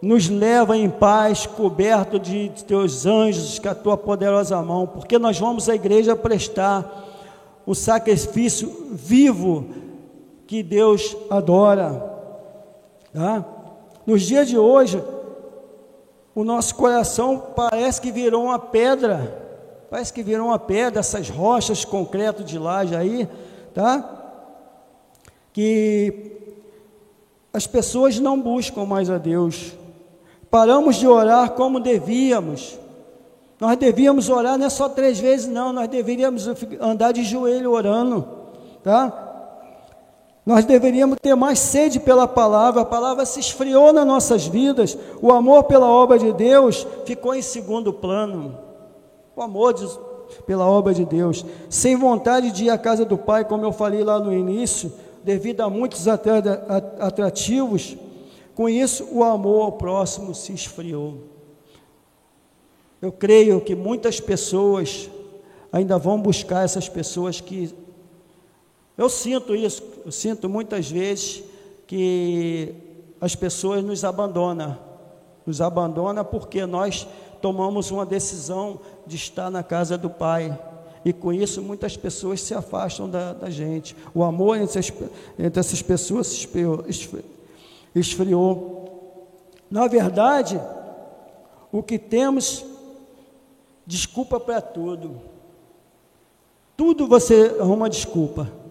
nos 0.00 0.28
leva 0.28 0.76
em 0.78 0.88
paz, 0.88 1.46
coberto 1.46 2.20
de 2.20 2.52
teus 2.68 3.04
anjos, 3.04 3.58
com 3.58 3.68
a 3.68 3.74
tua 3.74 3.96
poderosa 3.96 4.62
mão, 4.62 4.86
porque 4.86 5.18
nós 5.18 5.36
vamos 5.40 5.68
à 5.68 5.74
igreja 5.74 6.14
prestar 6.14 7.04
o 7.66 7.74
sacrifício 7.74 8.90
vivo 8.92 9.66
que 10.46 10.62
Deus 10.62 11.16
adora. 11.28 12.13
Tá? 13.14 13.42
Nos 14.04 14.22
dias 14.22 14.46
de 14.46 14.58
hoje, 14.58 15.02
o 16.34 16.44
nosso 16.44 16.74
coração 16.74 17.42
parece 17.56 17.98
que 17.98 18.12
virou 18.12 18.44
uma 18.44 18.58
pedra, 18.58 19.86
parece 19.88 20.12
que 20.12 20.22
virou 20.22 20.48
uma 20.48 20.58
pedra, 20.58 21.00
essas 21.00 21.30
rochas 21.30 21.82
concreto 21.82 22.44
de 22.44 22.58
laje 22.58 22.94
aí, 22.94 23.26
tá? 23.72 24.20
Que 25.54 26.32
as 27.50 27.66
pessoas 27.66 28.18
não 28.18 28.38
buscam 28.38 28.84
mais 28.84 29.08
a 29.08 29.16
Deus, 29.16 29.72
Paramos 30.54 30.94
de 30.94 31.08
orar 31.08 31.50
como 31.50 31.80
devíamos. 31.80 32.78
Nós 33.58 33.76
devíamos 33.76 34.28
orar 34.28 34.56
não 34.56 34.66
é 34.66 34.70
só 34.70 34.88
três 34.88 35.18
vezes, 35.18 35.48
não, 35.48 35.72
nós 35.72 35.88
deveríamos 35.88 36.48
andar 36.80 37.10
de 37.10 37.24
joelho 37.24 37.72
orando, 37.72 38.24
tá? 38.80 39.23
Nós 40.44 40.64
deveríamos 40.64 41.16
ter 41.20 41.34
mais 41.34 41.58
sede 41.58 41.98
pela 41.98 42.28
palavra, 42.28 42.82
a 42.82 42.84
palavra 42.84 43.24
se 43.24 43.40
esfriou 43.40 43.92
nas 43.92 44.06
nossas 44.06 44.46
vidas, 44.46 44.96
o 45.22 45.32
amor 45.32 45.64
pela 45.64 45.88
obra 45.88 46.18
de 46.18 46.32
Deus 46.32 46.86
ficou 47.06 47.34
em 47.34 47.40
segundo 47.40 47.92
plano. 47.92 48.58
O 49.34 49.40
amor 49.40 49.72
de, 49.72 49.88
pela 50.46 50.66
obra 50.66 50.92
de 50.92 51.04
Deus, 51.04 51.44
sem 51.70 51.96
vontade 51.96 52.50
de 52.50 52.64
ir 52.66 52.70
à 52.70 52.76
casa 52.76 53.04
do 53.04 53.16
Pai, 53.16 53.44
como 53.44 53.64
eu 53.64 53.72
falei 53.72 54.04
lá 54.04 54.18
no 54.18 54.32
início, 54.32 54.92
devido 55.24 55.62
a 55.62 55.70
muitos 55.70 56.06
atrativos, 56.06 57.96
com 58.54 58.68
isso, 58.68 59.08
o 59.10 59.24
amor 59.24 59.62
ao 59.62 59.72
próximo 59.72 60.34
se 60.34 60.52
esfriou. 60.52 61.18
Eu 63.02 63.10
creio 63.10 63.60
que 63.60 63.74
muitas 63.74 64.20
pessoas 64.20 65.10
ainda 65.72 65.98
vão 65.98 66.20
buscar 66.20 66.64
essas 66.64 66.88
pessoas 66.88 67.40
que. 67.40 67.74
Eu 68.96 69.08
sinto 69.08 69.54
isso, 69.54 69.82
eu 70.04 70.12
sinto 70.12 70.48
muitas 70.48 70.90
vezes 70.90 71.42
que 71.86 72.74
as 73.20 73.34
pessoas 73.34 73.82
nos 73.82 74.04
abandonam. 74.04 74.78
Nos 75.46 75.60
abandonam 75.60 76.24
porque 76.24 76.64
nós 76.64 77.06
tomamos 77.40 77.90
uma 77.90 78.06
decisão 78.06 78.80
de 79.06 79.16
estar 79.16 79.50
na 79.50 79.62
casa 79.62 79.98
do 79.98 80.08
Pai. 80.08 80.58
E 81.04 81.12
com 81.12 81.32
isso 81.32 81.60
muitas 81.60 81.96
pessoas 81.96 82.40
se 82.40 82.54
afastam 82.54 83.10
da, 83.10 83.32
da 83.32 83.50
gente. 83.50 83.94
O 84.14 84.22
amor 84.22 84.56
entre, 84.56 84.78
as, 84.78 84.92
entre 85.38 85.60
essas 85.60 85.82
pessoas 85.82 86.28
se 86.28 86.48
esfriou. 87.94 89.28
Na 89.70 89.86
verdade, 89.86 90.60
o 91.70 91.82
que 91.82 91.98
temos, 91.98 92.64
desculpa 93.86 94.38
para 94.38 94.60
tudo. 94.60 95.20
Tudo 96.76 97.06
você 97.06 97.56
arruma 97.60 97.90
desculpa. 97.90 98.63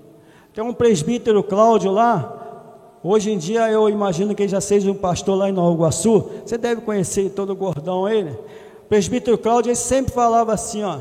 Tem 0.53 0.63
um 0.63 0.73
presbítero 0.73 1.41
Cláudio 1.41 1.91
lá, 1.91 2.69
hoje 3.03 3.31
em 3.31 3.37
dia 3.39 3.71
eu 3.71 3.89
imagino 3.89 4.35
que 4.35 4.43
ele 4.43 4.51
já 4.51 4.61
seja 4.61 4.91
um 4.91 4.95
pastor 4.95 5.35
lá 5.35 5.49
em 5.49 5.51
Nova 5.51 5.73
Iguaçu, 5.73 6.29
você 6.45 6.59
deve 6.59 6.81
conhecer 6.81 7.31
todo 7.31 7.55
gordão 7.55 8.07
ele. 8.07 8.29
O 8.29 8.87
presbítero 8.87 9.35
Cláudio 9.35 9.71
ele 9.71 9.75
sempre 9.75 10.13
falava 10.13 10.53
assim, 10.53 10.83
ó, 10.83 10.99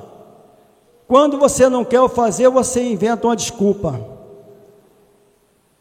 quando 1.06 1.38
você 1.38 1.68
não 1.68 1.84
quer 1.84 2.08
fazer, 2.08 2.48
você 2.48 2.82
inventa 2.82 3.26
uma 3.26 3.36
desculpa. 3.36 4.00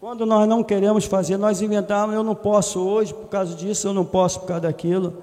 Quando 0.01 0.25
nós 0.25 0.45
não 0.49 0.63
queremos 0.63 1.05
fazer, 1.05 1.37
nós 1.37 1.61
inventamos, 1.61 2.13
eu 2.13 2.23
não 2.23 2.35
posso 2.35 2.81
hoje 2.81 3.13
por 3.13 3.29
causa 3.29 3.55
disso, 3.55 3.87
eu 3.87 3.93
não 3.93 4.03
posso 4.03 4.41
por 4.41 4.47
causa 4.47 4.63
daquilo. 4.63 5.13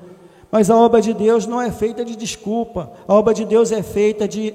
Mas 0.50 0.70
a 0.70 0.76
obra 0.76 1.02
de 1.02 1.12
Deus 1.12 1.46
não 1.46 1.60
é 1.60 1.70
feita 1.70 2.02
de 2.02 2.16
desculpa, 2.16 2.90
a 3.06 3.12
obra 3.12 3.34
de 3.34 3.44
Deus 3.44 3.72
é 3.72 3.82
feita 3.82 4.26
de 4.26 4.54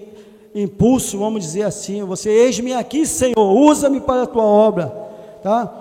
impulso, 0.54 1.18
vamos 1.18 1.44
dizer 1.44 1.64
assim. 1.64 2.04
Você, 2.04 2.30
eis-me 2.30 2.74
aqui, 2.74 3.06
Senhor, 3.06 3.36
usa-me 3.38 4.02
para 4.02 4.24
a 4.24 4.28
tua 4.28 4.44
obra, 4.44 4.88
tá? 5.42 5.80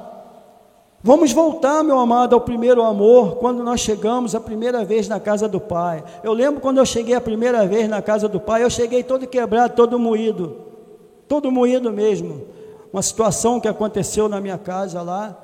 Vamos 1.05 1.33
voltar, 1.33 1.83
meu 1.83 1.99
amado, 1.99 2.35
ao 2.35 2.41
primeiro 2.41 2.83
amor, 2.83 3.37
quando 3.37 3.65
nós 3.65 3.81
chegamos 3.81 4.37
a 4.37 4.41
primeira 4.41 4.85
vez 4.85 5.09
na 5.09 5.19
casa 5.19 5.49
do 5.49 5.59
Pai. 5.59 6.05
Eu 6.23 6.33
lembro 6.33 6.61
quando 6.61 6.79
eu 6.79 6.87
cheguei 6.87 7.15
a 7.15 7.21
primeira 7.21 7.67
vez 7.67 7.89
na 7.89 8.01
casa 8.01 8.29
do 8.29 8.39
Pai, 8.39 8.63
eu 8.63 8.71
cheguei 8.71 9.03
todo 9.03 9.27
quebrado, 9.27 9.75
todo 9.75 9.99
moído, 9.99 10.57
todo 11.27 11.51
moído 11.51 11.93
mesmo 11.93 12.47
uma 12.93 13.03
situação 13.03 13.59
que 13.59 13.67
aconteceu 13.67 14.29
na 14.29 14.41
minha 14.41 14.59
casa 14.59 15.01
lá, 15.01 15.37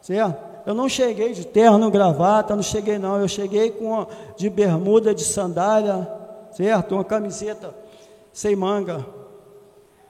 certo? 0.00 0.54
Eu 0.64 0.72
não 0.74 0.88
cheguei 0.88 1.34
de 1.34 1.44
terno, 1.44 1.90
gravata, 1.90 2.54
não 2.54 2.62
cheguei 2.62 2.98
não, 2.98 3.20
eu 3.20 3.28
cheguei 3.28 3.70
com 3.70 4.06
de 4.36 4.48
bermuda, 4.48 5.12
de 5.12 5.24
sandália, 5.24 6.08
certo? 6.52 6.94
Uma 6.94 7.04
camiseta 7.04 7.74
sem 8.34 8.56
manga. 8.56 9.06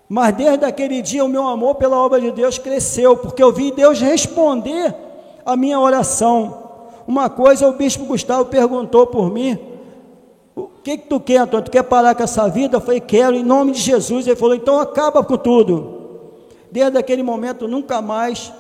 Mas 0.09 0.35
desde 0.35 0.65
aquele 0.65 1.03
dia 1.03 1.25
o 1.25 1.29
meu 1.29 1.47
amor 1.47 1.75
pela 1.75 1.97
obra 1.99 2.21
de 2.21 2.33
Deus 2.33 2.59
cresceu, 2.59 3.17
porque 3.17 3.43
eu 3.43 3.53
vi 3.53 3.71
Deus 3.71 4.01
responder 4.01 4.95
a 5.45 5.55
minha 5.57 5.79
oração. 5.79 6.63
Uma 7.07 7.29
coisa 7.29 7.69
o 7.69 7.75
bispo 7.75 8.07
Gustavo 8.07 8.47
perguntou 8.47 9.07
por 9.07 9.31
mim: 9.31 9.59
o 10.57 10.69
que, 10.83 10.97
que 10.97 11.07
tu 11.07 11.21
quer, 11.21 11.39
Antônio? 11.39 11.67
Tu 11.67 11.71
quer 11.71 11.83
parar 11.83 12.15
com 12.15 12.23
essa 12.23 12.49
vida? 12.49 12.79
Eu 12.79 12.81
falei, 12.81 13.01
quero, 13.01 13.37
em 13.37 13.45
nome 13.45 13.73
de 13.73 13.81
Jesus. 13.81 14.27
Ele 14.27 14.37
falou, 14.37 14.55
então 14.55 14.81
acaba 14.81 15.23
com 15.23 15.37
tudo. 15.37 16.01
Desde 16.71 16.97
aquele 16.97 17.23
momento, 17.23 17.69
nunca 17.69 18.01
mais 18.01 18.53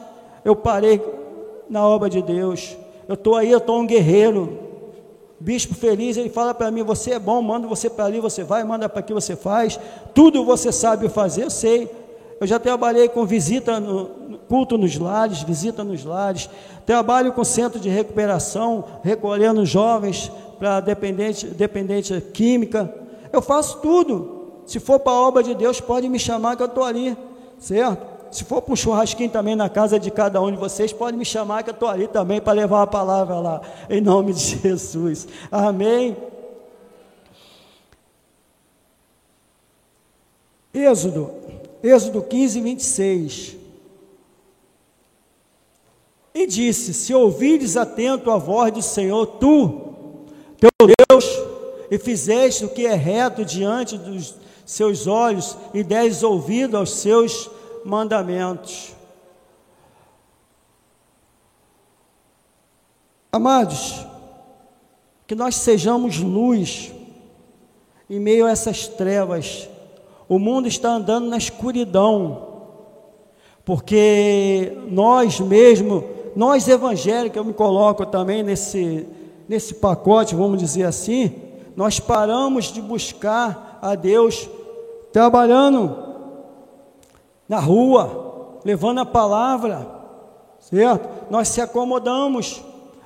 eu 0.44 0.54
parei 0.54 1.02
na 1.70 1.86
obra 1.86 2.10
de 2.10 2.20
Deus. 2.20 2.76
Eu 3.08 3.14
estou 3.14 3.36
aí, 3.36 3.50
eu 3.50 3.58
estou 3.58 3.78
um 3.80 3.86
guerreiro. 3.86 4.63
Bispo 5.40 5.74
feliz, 5.74 6.16
ele 6.16 6.28
fala 6.28 6.54
para 6.54 6.70
mim: 6.70 6.82
Você 6.82 7.12
é 7.12 7.18
bom, 7.18 7.40
manda 7.42 7.66
você 7.66 7.90
para 7.90 8.04
ali, 8.04 8.20
você 8.20 8.44
vai, 8.44 8.64
manda 8.64 8.88
para 8.88 9.00
aqui, 9.00 9.12
você 9.12 9.36
faz. 9.36 9.78
Tudo 10.14 10.44
você 10.44 10.70
sabe 10.72 11.08
fazer, 11.08 11.44
eu 11.44 11.50
sei. 11.50 11.90
Eu 12.40 12.46
já 12.46 12.58
trabalhei 12.58 13.08
com 13.08 13.24
visita 13.24 13.78
no 13.78 14.38
culto 14.48 14.76
nos 14.76 14.98
lares, 14.98 15.42
visita 15.42 15.84
nos 15.84 16.04
lares. 16.04 16.48
Trabalho 16.84 17.32
com 17.32 17.44
centro 17.44 17.78
de 17.78 17.88
recuperação, 17.88 18.84
recolhendo 19.02 19.64
jovens 19.64 20.30
para 20.58 20.80
dependente, 20.80 21.46
dependente 21.46 22.20
química. 22.32 22.92
Eu 23.32 23.40
faço 23.40 23.78
tudo. 23.78 24.42
Se 24.66 24.80
for 24.80 24.98
para 24.98 25.12
a 25.12 25.20
obra 25.20 25.42
de 25.42 25.54
Deus, 25.54 25.80
pode 25.80 26.08
me 26.08 26.18
chamar 26.18 26.56
que 26.56 26.62
eu 26.62 26.66
estou 26.66 26.84
ali 26.84 27.16
certo? 27.58 28.13
Se 28.34 28.42
for 28.42 28.60
para 28.60 28.72
um 28.72 28.76
churrasquinho 28.76 29.30
também 29.30 29.54
na 29.54 29.68
casa 29.68 29.96
de 29.96 30.10
cada 30.10 30.42
um 30.42 30.50
de 30.50 30.56
vocês, 30.56 30.92
pode 30.92 31.16
me 31.16 31.24
chamar 31.24 31.62
que 31.62 31.70
eu 31.70 31.74
estou 31.74 31.88
ali 31.88 32.08
também 32.08 32.40
para 32.40 32.52
levar 32.52 32.82
a 32.82 32.86
palavra 32.86 33.38
lá, 33.38 33.60
em 33.88 34.00
nome 34.00 34.32
de 34.32 34.58
Jesus. 34.58 35.28
Amém. 35.52 36.16
Êxodo, 40.74 41.30
Êxodo 41.80 42.22
15, 42.22 42.60
26. 42.60 43.56
E 46.34 46.44
disse: 46.48 46.92
Se 46.92 47.14
ouvires 47.14 47.76
atento 47.76 48.32
a 48.32 48.36
voz 48.36 48.72
do 48.72 48.82
Senhor, 48.82 49.26
tu, 49.26 50.26
teu 50.58 50.88
Deus, 51.08 51.24
e 51.88 51.96
fizeste 51.98 52.64
o 52.64 52.68
que 52.68 52.84
é 52.84 52.94
reto 52.94 53.44
diante 53.44 53.96
dos 53.96 54.34
seus 54.66 55.06
olhos 55.06 55.56
e 55.72 55.84
des 55.84 56.24
ouvido 56.24 56.76
aos 56.76 56.94
seus 56.94 57.48
mandamentos. 57.84 58.94
Amados, 63.30 64.06
que 65.26 65.34
nós 65.34 65.56
sejamos 65.56 66.18
luz 66.18 66.92
em 68.08 68.20
meio 68.20 68.46
a 68.46 68.50
essas 68.50 68.86
trevas. 68.86 69.68
O 70.28 70.38
mundo 70.38 70.68
está 70.68 70.90
andando 70.90 71.28
na 71.28 71.36
escuridão, 71.36 72.62
porque 73.64 74.78
nós 74.88 75.40
mesmo, 75.40 76.04
nós 76.36 76.68
evangélicos, 76.68 77.36
eu 77.36 77.44
me 77.44 77.52
coloco 77.52 78.06
também 78.06 78.42
nesse, 78.42 79.06
nesse 79.48 79.74
pacote, 79.74 80.34
vamos 80.34 80.58
dizer 80.58 80.84
assim, 80.84 81.34
nós 81.76 81.98
paramos 81.98 82.66
de 82.66 82.80
buscar 82.80 83.78
a 83.82 83.94
Deus 83.94 84.48
trabalhando 85.12 86.03
na 87.48 87.58
rua, 87.58 88.58
levando 88.64 89.00
a 89.00 89.06
palavra, 89.06 89.86
certo? 90.60 91.08
Nós 91.30 91.48
se 91.48 91.60
acomodamos, 91.60 92.62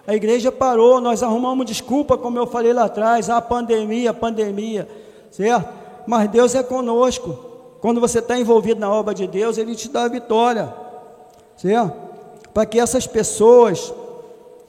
a 0.07 0.15
igreja 0.15 0.51
parou, 0.51 1.01
nós 1.01 1.23
arrumamos 1.23 1.67
desculpa, 1.67 2.17
como 2.17 2.39
eu 2.39 2.47
falei 2.47 2.73
lá 2.73 2.85
atrás, 2.85 3.29
a 3.29 3.41
pandemia, 3.41 4.11
a 4.11 4.15
pandemia, 4.15 4.89
certo? 5.31 5.79
mas 6.09 6.31
Deus 6.31 6.55
é 6.55 6.63
conosco. 6.63 7.39
Quando 7.83 8.01
você 8.01 8.21
está 8.21 8.39
envolvido 8.39 8.81
na 8.81 8.91
obra 8.91 9.15
de 9.15 9.27
Deus, 9.27 9.59
Ele 9.59 9.75
te 9.75 9.91
dá 9.91 10.05
a 10.05 10.09
vitória, 10.09 10.75
certo? 11.55 11.93
Para 12.55 12.65
que 12.65 12.81
essas 12.81 13.07
pessoas 13.07 13.93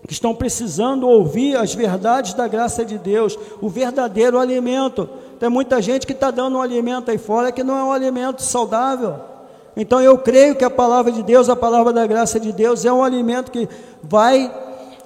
que 0.05 0.12
estão 0.12 0.36
precisando 0.36 1.08
ouvir 1.08 1.55
as 1.55 1.73
verdades 1.73 2.34
da 2.34 2.45
graça 2.45 2.84
de 2.84 2.97
Deus, 2.97 3.39
o 3.62 3.69
verdadeiro 3.69 4.38
alimento. 4.38 5.10
Tem 5.39 5.47
muita 5.47 5.82
gente 5.82 6.05
que 6.05 6.12
está 6.12 6.29
dando 6.29 6.58
um 6.58 6.62
alimento 6.62 7.10
aí 7.10 7.17
fora 7.17 7.53
que 7.53 7.63
não 7.63 7.77
é 7.77 7.84
um 7.86 7.91
alimento 7.93 8.41
saudável. 8.43 9.15
Então 9.80 10.02
eu 10.02 10.18
creio 10.18 10.56
que 10.56 10.65
a 10.65 10.70
palavra 10.70 11.10
de 11.10 11.24
Deus, 11.24 11.48
a 11.48 11.56
palavra 11.56 11.94
da 11.94 12.06
graça 12.06 12.38
de 12.38 12.52
Deus, 12.52 12.84
é 12.84 12.92
um 12.92 13.02
alimento 13.02 13.50
que 13.50 13.65
vai 14.04 14.54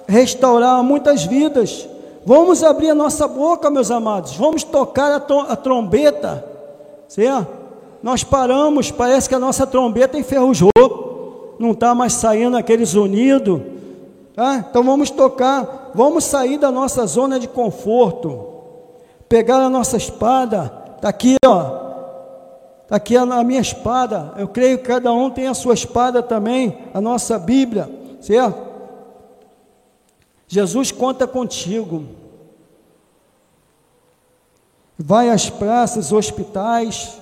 restaurar 0.04 0.82
muitas 0.82 1.22
vidas. 1.22 1.88
Vamos 2.26 2.60
abrir 2.64 2.90
a 2.90 2.94
nossa 2.94 3.28
boca, 3.28 3.70
meus 3.70 3.92
amados. 3.92 4.34
Vamos 4.34 4.64
tocar 4.64 5.12
a, 5.12 5.52
a 5.52 5.54
trombeta. 5.54 6.44
Certo? 7.06 7.46
Nós 8.02 8.24
paramos, 8.24 8.90
parece 8.90 9.28
que 9.28 9.34
a 9.36 9.38
nossa 9.38 9.64
trombeta 9.64 10.18
enferrujou. 10.18 11.54
Não 11.56 11.70
está 11.70 11.94
mais 11.94 12.14
saindo 12.14 12.56
aquele 12.56 12.84
zunido. 12.84 13.62
Tá? 14.34 14.66
Então 14.68 14.82
vamos 14.82 15.08
tocar. 15.08 15.92
Vamos 15.94 16.24
sair 16.24 16.58
da 16.58 16.72
nossa 16.72 17.06
zona 17.06 17.38
de 17.38 17.46
conforto. 17.46 18.44
Pegar 19.28 19.58
a 19.58 19.70
nossa 19.70 19.96
espada. 19.96 20.72
Está 20.96 21.10
aqui, 21.10 21.36
ó. 21.46 21.83
Está 22.84 22.96
aqui 22.96 23.16
a, 23.16 23.44
minha 23.44 23.60
espada. 23.60 24.34
Eu 24.36 24.46
creio 24.46 24.78
que 24.78 24.84
cada 24.84 25.12
um 25.12 25.30
tem 25.30 25.46
a 25.46 25.54
sua 25.54 25.74
espada 25.74 26.22
também. 26.22 26.78
A 26.92 27.00
nossa 27.00 27.38
Bíblia. 27.38 27.90
Certo? 28.20 28.62
Jesus 30.46 30.92
conta 30.92 31.26
contigo. 31.26 32.04
Vai 34.96 35.30
às 35.30 35.50
praças, 35.50 36.12
hospitais, 36.12 37.20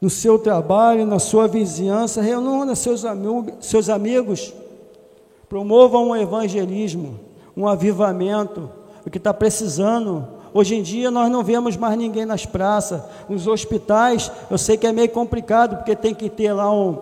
no 0.00 0.10
seu 0.10 0.38
trabalho, 0.38 1.06
na 1.06 1.18
sua 1.18 1.48
vizinhança, 1.48 2.20
reúna 2.20 2.76
seus, 2.76 3.02
seus 3.60 3.88
amigos, 3.88 4.52
promova 5.48 5.98
um 5.98 6.14
evangelismo, 6.14 7.18
um 7.56 7.66
avivamento, 7.66 8.70
o 9.04 9.10
que 9.10 9.18
está 9.18 9.32
precisando. 9.32 10.28
Hoje 10.54 10.76
em 10.76 10.82
dia 10.82 11.10
nós 11.10 11.28
não 11.28 11.42
vemos 11.42 11.76
mais 11.76 11.98
ninguém 11.98 12.24
nas 12.24 12.46
praças, 12.46 13.02
nos 13.28 13.48
hospitais, 13.48 14.30
eu 14.48 14.56
sei 14.56 14.76
que 14.76 14.86
é 14.86 14.92
meio 14.92 15.08
complicado, 15.08 15.76
porque 15.78 15.96
tem 15.96 16.14
que 16.14 16.30
ter 16.30 16.52
lá 16.52 16.72
um 16.72 16.96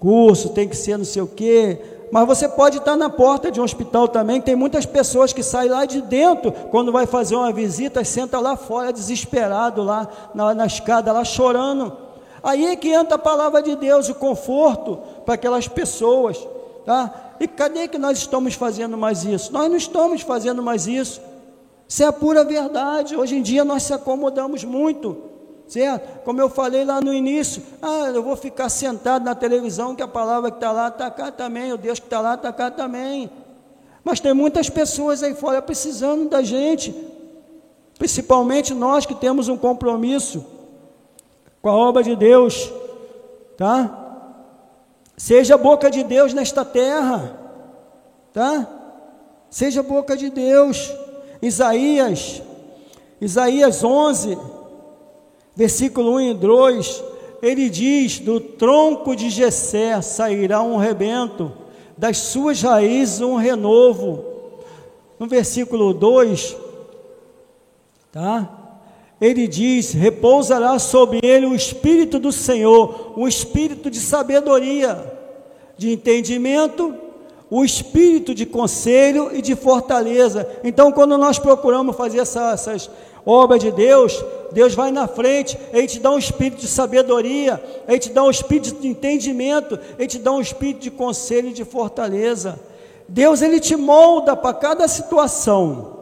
curso, 0.00 0.48
tem 0.48 0.66
que 0.66 0.74
ser 0.74 0.96
não 0.96 1.04
sei 1.04 1.20
o 1.20 1.26
quê, 1.26 1.78
mas 2.10 2.26
você 2.26 2.48
pode 2.48 2.78
estar 2.78 2.96
na 2.96 3.10
porta 3.10 3.50
de 3.50 3.60
um 3.60 3.64
hospital 3.64 4.08
também. 4.08 4.40
Tem 4.40 4.56
muitas 4.56 4.86
pessoas 4.86 5.34
que 5.34 5.42
saem 5.42 5.70
lá 5.70 5.84
de 5.84 6.00
dentro, 6.00 6.50
quando 6.70 6.90
vai 6.90 7.06
fazer 7.06 7.36
uma 7.36 7.52
visita, 7.52 8.02
senta 8.04 8.40
lá 8.40 8.56
fora, 8.56 8.90
desesperado, 8.90 9.82
lá 9.82 10.08
na, 10.34 10.54
na 10.54 10.66
escada, 10.66 11.12
lá 11.12 11.24
chorando. 11.24 11.94
Aí 12.42 12.66
é 12.66 12.76
que 12.76 12.88
entra 12.88 13.16
a 13.16 13.18
palavra 13.18 13.62
de 13.62 13.76
Deus, 13.76 14.08
o 14.08 14.14
conforto 14.14 14.98
para 15.26 15.34
aquelas 15.34 15.68
pessoas. 15.68 16.38
Tá? 16.86 17.34
E 17.38 17.46
cadê 17.46 17.86
que 17.86 17.98
nós 17.98 18.16
estamos 18.16 18.54
fazendo 18.54 18.96
mais 18.96 19.24
isso? 19.24 19.52
Nós 19.52 19.68
não 19.68 19.76
estamos 19.76 20.22
fazendo 20.22 20.62
mais 20.62 20.86
isso. 20.86 21.20
Isso 21.88 22.02
é 22.02 22.06
a 22.06 22.12
pura 22.12 22.44
verdade. 22.44 23.16
Hoje 23.16 23.36
em 23.36 23.42
dia 23.42 23.64
nós 23.64 23.82
se 23.82 23.94
acomodamos 23.94 24.62
muito 24.62 25.28
certo? 25.68 26.24
Como 26.24 26.40
eu 26.40 26.48
falei 26.48 26.84
lá 26.84 27.00
no 27.00 27.12
início, 27.12 27.62
ah, 27.82 28.10
eu 28.12 28.22
vou 28.22 28.34
ficar 28.36 28.68
sentado 28.68 29.24
na 29.24 29.34
televisão, 29.34 29.94
que 29.94 30.02
a 30.02 30.08
palavra 30.08 30.50
que 30.50 30.56
está 30.56 30.72
lá 30.72 30.88
está 30.88 31.10
cá 31.10 31.30
também, 31.30 31.72
o 31.72 31.76
Deus 31.76 31.98
que 31.98 32.06
está 32.06 32.20
lá 32.20 32.34
está 32.34 32.52
cá 32.52 32.70
também. 32.70 33.30
Mas 34.02 34.18
tem 34.18 34.32
muitas 34.32 34.70
pessoas 34.70 35.22
aí 35.22 35.34
fora 35.34 35.60
precisando 35.60 36.28
da 36.28 36.42
gente, 36.42 36.94
principalmente 37.98 38.72
nós 38.72 39.04
que 39.04 39.14
temos 39.14 39.48
um 39.48 39.56
compromisso 39.56 40.44
com 41.60 41.68
a 41.68 41.76
obra 41.76 42.02
de 42.02 42.16
Deus, 42.16 42.72
tá? 43.56 44.06
Seja 45.16 45.58
boca 45.58 45.90
de 45.90 46.02
Deus 46.02 46.32
nesta 46.32 46.64
terra, 46.64 47.38
tá? 48.32 48.66
Seja 49.50 49.82
boca 49.82 50.16
de 50.16 50.30
Deus. 50.30 50.90
Isaías, 51.40 52.42
Isaías 53.20 53.82
11, 53.82 54.38
versículo 55.54 56.14
1 56.14 56.20
e 56.20 56.34
2, 56.34 57.04
ele 57.42 57.68
diz: 57.68 58.18
Do 58.18 58.40
tronco 58.40 59.14
de 59.14 59.30
Jessé 59.30 60.00
sairá 60.02 60.62
um 60.62 60.76
rebento, 60.76 61.52
das 61.96 62.18
suas 62.18 62.62
raízes 62.62 63.20
um 63.20 63.36
renovo. 63.36 64.24
No 65.18 65.26
versículo 65.26 65.92
2, 65.92 66.56
tá? 68.12 68.48
Ele 69.20 69.48
diz: 69.48 69.92
repousará 69.92 70.78
sobre 70.78 71.20
ele 71.22 71.46
o 71.46 71.54
espírito 71.54 72.18
do 72.18 72.30
Senhor, 72.30 73.12
o 73.16 73.26
espírito 73.26 73.90
de 73.90 73.98
sabedoria, 73.98 75.12
de 75.76 75.92
entendimento, 75.92 76.94
o 77.50 77.64
espírito 77.64 78.34
de 78.34 78.44
conselho 78.44 79.30
e 79.34 79.40
de 79.40 79.56
fortaleza. 79.56 80.48
Então, 80.62 80.92
quando 80.92 81.16
nós 81.16 81.38
procuramos 81.38 81.96
fazer 81.96 82.20
essa, 82.20 82.52
essas 82.52 82.90
obra 83.24 83.58
de 83.58 83.70
Deus, 83.70 84.24
Deus 84.52 84.74
vai 84.74 84.90
na 84.90 85.06
frente, 85.06 85.58
Ele 85.72 85.86
te 85.86 86.00
dá 86.00 86.10
um 86.10 86.18
espírito 86.18 86.60
de 86.60 86.68
sabedoria, 86.68 87.62
Ele 87.86 87.98
te 87.98 88.10
dá 88.10 88.22
um 88.22 88.30
espírito 88.30 88.80
de 88.80 88.88
entendimento, 88.88 89.78
Ele 89.98 90.08
te 90.08 90.18
dá 90.18 90.32
um 90.32 90.40
espírito 90.40 90.80
de 90.80 90.90
conselho 90.90 91.50
e 91.50 91.52
de 91.52 91.64
fortaleza. 91.64 92.58
Deus, 93.06 93.42
Ele 93.42 93.60
te 93.60 93.76
molda 93.76 94.36
para 94.36 94.54
cada 94.54 94.88
situação. 94.88 95.96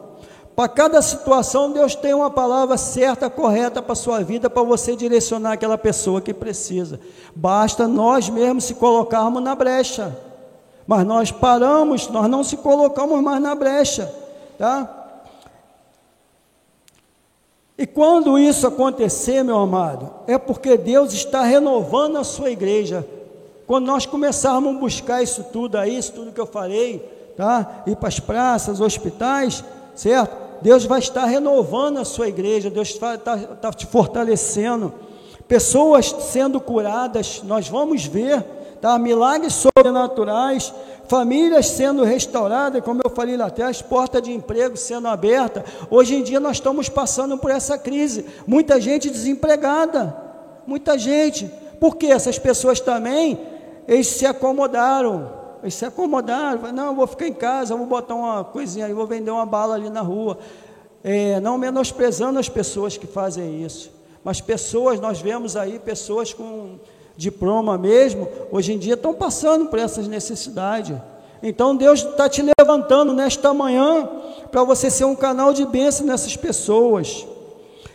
Para 0.55 0.69
cada 0.69 1.03
situação, 1.03 1.71
Deus 1.71 1.95
tem 1.95 2.15
uma 2.15 2.31
palavra 2.31 2.79
certa, 2.79 3.29
correta 3.29 3.83
para 3.83 3.93
a 3.93 3.97
sua 3.97 4.23
vida, 4.23 4.49
para 4.49 4.63
você 4.63 4.97
direcionar 4.97 5.53
aquela 5.53 5.77
pessoa 5.77 6.21
que 6.21 6.33
precisa. 6.33 6.99
Basta 7.35 7.87
nós 7.87 8.31
mesmos 8.31 8.65
se 8.65 8.75
colocarmos 8.75 9.43
na 9.43 9.55
brecha. 9.55 10.17
Mas 10.87 11.05
nós 11.07 11.33
paramos, 11.33 12.09
nós 12.09 12.29
não 12.29 12.45
se 12.45 12.57
colocamos 12.57 13.21
mais 13.23 13.43
na 13.43 13.55
brecha, 13.55 14.13
tá? 14.59 14.97
E 17.79 17.87
quando 17.87 18.39
isso 18.39 18.67
acontecer, 18.67 19.43
meu 19.43 19.59
amado, 19.59 20.11
é 20.27 20.39
porque 20.39 20.79
Deus 20.79 21.13
está 21.13 21.43
renovando 21.43 22.17
a 22.17 22.25
sua 22.25 22.51
igreja. 22.51 23.07
Quando 23.67 23.87
nós 23.87 24.07
começarmos 24.07 24.75
a 24.75 24.79
buscar 24.79 25.23
isso 25.23 25.45
tudo 25.53 25.77
aí, 25.77 25.99
isso 25.99 26.13
tudo 26.13 26.33
que 26.33 26.41
eu 26.41 26.47
falei, 26.47 27.01
tá? 27.37 27.83
Ir 27.87 27.97
para 27.97 28.09
as 28.09 28.19
praças, 28.21 28.81
hospitais, 28.81 29.63
certo? 29.95 30.47
Deus 30.63 30.87
vai 30.87 31.01
estar 31.01 31.27
renovando 31.27 31.99
a 31.99 32.05
sua 32.05 32.29
igreja, 32.29 32.71
Deus 32.71 32.89
está, 32.89 33.17
está, 33.17 33.37
está 33.37 33.73
te 33.73 33.85
fortalecendo. 33.85 34.95
Pessoas 35.47 36.15
sendo 36.21 36.61
curadas, 36.61 37.43
nós 37.45 37.69
vamos 37.69 38.07
ver, 38.07 38.43
tá? 38.81 38.99
Milagres 38.99 39.55
sobrenaturais, 39.55 40.73
famílias 41.09 41.69
sendo 41.69 42.05
restauradas, 42.05 42.83
como 42.83 43.01
eu 43.05 43.11
falei 43.11 43.37
lá 43.37 43.47
atrás, 43.47 43.83
portas 43.83 44.23
de 44.23 44.33
emprego 44.33 44.77
sendo 44.77 45.09
abertas. 45.09 45.65
Hoje 45.91 46.17
em 46.17 46.23
dia 46.23 46.41
nós 46.41 46.57
estamos 46.57 46.89
passando 46.89 47.39
por 47.39 47.51
essa 47.51 47.79
crise, 47.79 48.27
muita 48.47 48.81
gente 48.81 49.11
desempregada, 49.11 50.17
muita 50.67 50.99
gente. 50.99 51.51
Porque 51.81 52.07
essas 52.07 52.39
pessoas 52.39 52.81
também, 52.81 53.39
eles 53.87 54.07
se 54.07 54.27
acomodaram, 54.27 55.31
eles 55.63 55.75
se 55.75 55.85
acomodaram, 55.85 56.73
não, 56.73 56.87
eu 56.87 56.95
vou 56.95 57.07
ficar 57.07 57.29
em 57.29 57.35
casa, 57.35 57.77
vou 57.77 57.87
botar 57.87 58.15
uma 58.15 58.45
coisinha 58.45 58.87
aí, 58.87 58.93
vou 58.93 59.07
vender 59.07 59.31
uma 59.31 59.47
bala 59.47 59.75
ali 59.75 59.91
na 59.91 60.01
rua. 60.01 60.39
É, 61.05 61.39
não 61.41 61.57
menosprezando 61.57 62.39
as 62.39 62.49
pessoas 62.49 62.97
que 62.97 63.07
fazem 63.07 63.63
isso, 63.63 63.93
mas 64.25 64.41
pessoas, 64.41 64.99
nós 64.99 65.21
vemos 65.21 65.57
aí 65.57 65.79
pessoas 65.79 66.33
com 66.33 66.79
diploma 67.17 67.79
mesmo, 67.79 68.29
hoje 68.51 68.73
em 68.73 68.79
dia 68.79 68.95
estão 68.95 69.15
passando 69.15 69.67
por 69.67 69.79
essas 69.79 70.07
necessidades. 70.07 70.97
Então 71.43 71.77
Deus 71.77 72.01
está 72.01 72.29
te 72.29 72.45
levantando 72.59 73.13
nesta 73.13 73.53
manhã 73.55 74.09
para 74.51 74.65
você 74.65 74.91
ser 74.91 75.05
um 75.05 75.15
canal 75.15 75.53
de 75.53 75.65
bênção 75.65 76.07
nessas 76.07 76.37
pessoas. 76.37 77.27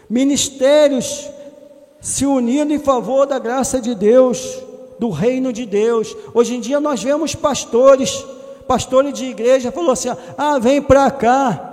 Ministérios 0.10 1.30
se 2.00 2.26
unindo 2.26 2.74
em 2.74 2.80
favor 2.80 3.26
da 3.28 3.38
graça 3.38 3.80
de 3.80 3.94
Deus, 3.94 4.58
do 4.98 5.10
reino 5.10 5.54
de 5.54 5.66
Deus. 5.66 6.16
Hoje 6.34 6.56
em 6.56 6.60
dia 6.60 6.80
nós 6.80 7.02
vemos 7.02 7.36
pastores, 7.36 8.26
pastores 8.68 9.14
de 9.14 9.26
igreja, 9.26 9.72
falou 9.72 9.92
assim: 9.92 10.10
ah, 10.38 10.60
vem 10.60 10.82
para 10.82 11.10
cá 11.12 11.71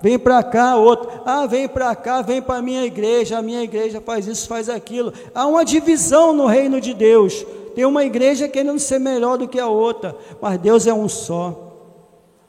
vem 0.00 0.18
para 0.18 0.42
cá, 0.42 0.76
outro, 0.76 1.22
ah, 1.24 1.46
vem 1.46 1.68
para 1.68 1.94
cá, 1.94 2.22
vem 2.22 2.40
para 2.40 2.56
a 2.56 2.62
minha 2.62 2.84
igreja, 2.84 3.38
a 3.38 3.42
minha 3.42 3.62
igreja 3.62 4.00
faz 4.00 4.26
isso, 4.26 4.46
faz 4.46 4.68
aquilo. 4.68 5.12
Há 5.34 5.46
uma 5.46 5.64
divisão 5.64 6.32
no 6.32 6.46
reino 6.46 6.80
de 6.80 6.94
Deus. 6.94 7.44
Tem 7.74 7.84
uma 7.84 8.04
igreja 8.04 8.48
querendo 8.48 8.78
ser 8.78 8.98
melhor 8.98 9.38
do 9.38 9.46
que 9.46 9.60
a 9.60 9.68
outra, 9.68 10.16
mas 10.40 10.58
Deus 10.58 10.86
é 10.86 10.92
um 10.92 11.08
só. 11.08 11.66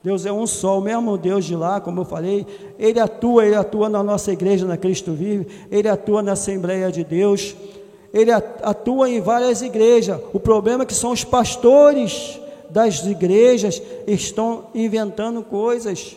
Deus 0.02 0.26
é 0.26 0.32
um 0.32 0.48
só, 0.48 0.80
o 0.80 0.82
mesmo 0.82 1.18
Deus 1.18 1.44
de 1.44 1.56
lá, 1.56 1.82
como 1.82 2.02
eu 2.02 2.06
falei, 2.06 2.48
Ele 2.78 3.00
atua, 3.00 3.46
Ele 3.46 3.56
atua 3.56 3.90
na 3.90 4.02
nossa 4.02 4.32
igreja, 4.32 4.66
na 4.66 4.78
Cristo 4.78 5.12
Vive, 5.12 5.48
Ele 5.70 5.90
atua 5.90 6.24
na 6.24 6.32
Assembleia 6.32 6.90
de 6.90 7.04
Deus, 7.04 7.54
Ele 8.14 8.32
atua 8.32 9.10
em 9.10 9.20
várias 9.20 9.62
igrejas. 9.62 10.20
O 10.34 10.40
problema 10.40 10.84
é 10.84 10.86
que 10.86 10.94
são 10.94 11.12
os 11.12 11.26
pastores 11.26 12.40
das 12.70 13.06
igrejas 13.06 13.82
estão 14.08 14.68
inventando 14.74 15.44
coisas 15.44 16.16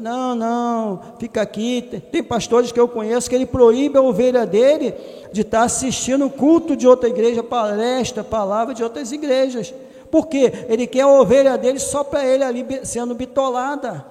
Não, 0.00 0.34
não, 0.34 1.00
fica 1.18 1.42
aqui. 1.42 2.02
Tem 2.10 2.22
pastores 2.22 2.72
que 2.72 2.80
eu 2.80 2.88
conheço 2.88 3.28
que 3.28 3.34
ele 3.34 3.46
proíbe 3.46 3.98
a 3.98 4.02
ovelha 4.02 4.46
dele 4.46 4.94
de 5.32 5.42
estar 5.42 5.62
assistindo 5.62 6.28
culto 6.30 6.76
de 6.76 6.86
outra 6.86 7.08
igreja, 7.08 7.42
palestra, 7.42 8.22
palavra 8.22 8.74
de 8.74 8.82
outras 8.82 9.12
igrejas. 9.12 9.74
Por 10.10 10.26
quê? 10.26 10.52
Ele 10.68 10.86
quer 10.86 11.02
a 11.02 11.08
ovelha 11.08 11.56
dele 11.56 11.78
só 11.78 12.04
para 12.04 12.24
ele 12.24 12.44
ali 12.44 12.66
sendo 12.84 13.14
bitolada, 13.14 14.04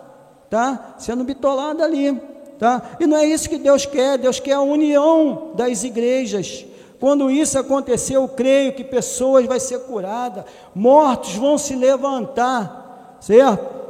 tá? 0.50 0.96
Sendo 0.98 1.24
bitolada 1.24 1.84
ali, 1.84 2.20
tá? 2.58 2.82
E 3.00 3.06
não 3.06 3.18
é 3.18 3.26
isso 3.26 3.48
que 3.48 3.58
Deus 3.58 3.86
quer, 3.86 4.18
Deus 4.18 4.40
quer 4.40 4.54
a 4.54 4.62
união 4.62 5.52
das 5.54 5.84
igrejas. 5.84 6.66
Quando 7.00 7.32
isso 7.32 7.58
acontecer, 7.58 8.16
eu 8.16 8.28
creio 8.28 8.74
que 8.74 8.84
pessoas 8.84 9.46
vão 9.46 9.60
ser 9.60 9.80
curadas, 9.80 10.44
mortos 10.74 11.36
vão 11.36 11.58
se 11.58 11.76
levantar, 11.76 13.18
certo? 13.20 13.81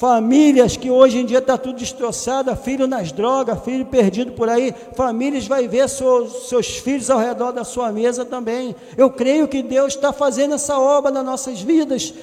Famílias 0.00 0.78
que 0.78 0.90
hoje 0.90 1.18
em 1.18 1.26
dia 1.26 1.40
está 1.40 1.58
tudo 1.58 1.78
destroçada, 1.78 2.56
filho 2.56 2.86
nas 2.86 3.12
drogas, 3.12 3.62
filho 3.62 3.84
perdido 3.84 4.32
por 4.32 4.48
aí, 4.48 4.72
famílias 4.94 5.46
vai 5.46 5.68
ver 5.68 5.86
seus, 5.90 6.48
seus 6.48 6.78
filhos 6.78 7.10
ao 7.10 7.18
redor 7.18 7.52
da 7.52 7.64
sua 7.64 7.92
mesa 7.92 8.24
também. 8.24 8.74
Eu 8.96 9.10
creio 9.10 9.46
que 9.46 9.62
Deus 9.62 9.94
está 9.94 10.10
fazendo 10.10 10.54
essa 10.54 10.80
obra 10.80 11.10
nas 11.10 11.22
nossas 11.22 11.60
vidas, 11.60 12.14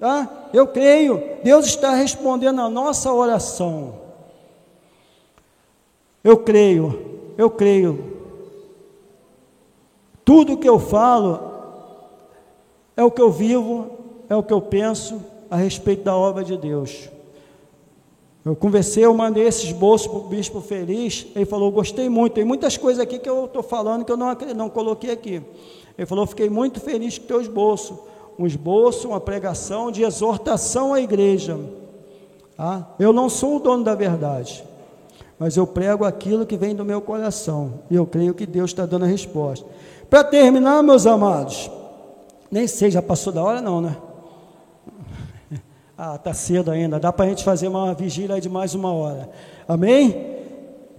tá? 0.00 0.48
Eu 0.50 0.66
creio, 0.66 1.22
Deus 1.44 1.66
está 1.66 1.90
respondendo 1.90 2.62
a 2.62 2.70
nossa 2.70 3.12
oração. 3.12 3.96
Eu 6.24 6.38
creio, 6.38 7.20
eu 7.36 7.50
creio. 7.50 8.16
Tudo 10.24 10.56
que 10.56 10.66
eu 10.66 10.78
falo 10.78 11.52
é 12.96 13.04
o 13.04 13.10
que 13.10 13.20
eu 13.20 13.30
vivo, 13.30 13.90
é 14.26 14.34
o 14.34 14.42
que 14.42 14.54
eu 14.54 14.62
penso 14.62 15.22
a 15.50 15.56
respeito 15.56 16.02
da 16.02 16.16
obra 16.16 16.42
de 16.42 16.56
Deus. 16.56 17.10
Eu 18.46 18.54
conversei, 18.54 19.04
eu 19.04 19.12
mandei 19.12 19.42
esse 19.42 19.66
esboço 19.66 20.08
para 20.08 20.20
o 20.20 20.22
bispo 20.22 20.60
feliz. 20.60 21.26
Ele 21.34 21.44
falou: 21.44 21.72
Gostei 21.72 22.08
muito. 22.08 22.34
Tem 22.34 22.44
muitas 22.44 22.76
coisas 22.76 23.02
aqui 23.02 23.18
que 23.18 23.28
eu 23.28 23.46
estou 23.46 23.60
falando 23.60 24.04
que 24.04 24.12
eu 24.12 24.16
não, 24.16 24.32
não 24.54 24.70
coloquei 24.70 25.10
aqui. 25.10 25.42
Ele 25.98 26.06
falou: 26.06 26.24
Fiquei 26.28 26.48
muito 26.48 26.78
feliz 26.78 27.18
com 27.18 27.24
o 27.24 27.26
teu 27.26 27.40
esboço. 27.40 27.98
Um 28.38 28.46
esboço, 28.46 29.08
uma 29.08 29.18
pregação 29.18 29.90
de 29.90 30.04
exortação 30.04 30.94
à 30.94 31.00
igreja. 31.00 31.58
Ah, 32.56 32.84
eu 33.00 33.12
não 33.12 33.28
sou 33.28 33.56
o 33.56 33.58
dono 33.58 33.82
da 33.82 33.96
verdade, 33.96 34.62
mas 35.40 35.56
eu 35.56 35.66
prego 35.66 36.04
aquilo 36.04 36.46
que 36.46 36.56
vem 36.56 36.72
do 36.72 36.84
meu 36.84 37.00
coração. 37.00 37.80
E 37.90 37.96
eu 37.96 38.06
creio 38.06 38.32
que 38.32 38.46
Deus 38.46 38.70
está 38.70 38.86
dando 38.86 39.06
a 39.06 39.08
resposta. 39.08 39.66
Para 40.08 40.22
terminar, 40.22 40.84
meus 40.84 41.04
amados, 41.04 41.68
nem 42.48 42.68
sei, 42.68 42.92
já 42.92 43.02
passou 43.02 43.32
da 43.32 43.42
hora, 43.42 43.60
não, 43.60 43.80
né? 43.80 43.96
Ah, 45.98 46.16
está 46.16 46.34
cedo 46.34 46.70
ainda, 46.70 47.00
dá 47.00 47.10
para 47.10 47.24
a 47.24 47.28
gente 47.30 47.42
fazer 47.42 47.68
uma 47.68 47.94
vigília 47.94 48.38
de 48.38 48.50
mais 48.50 48.74
uma 48.74 48.92
hora. 48.92 49.30
Amém? 49.66 50.36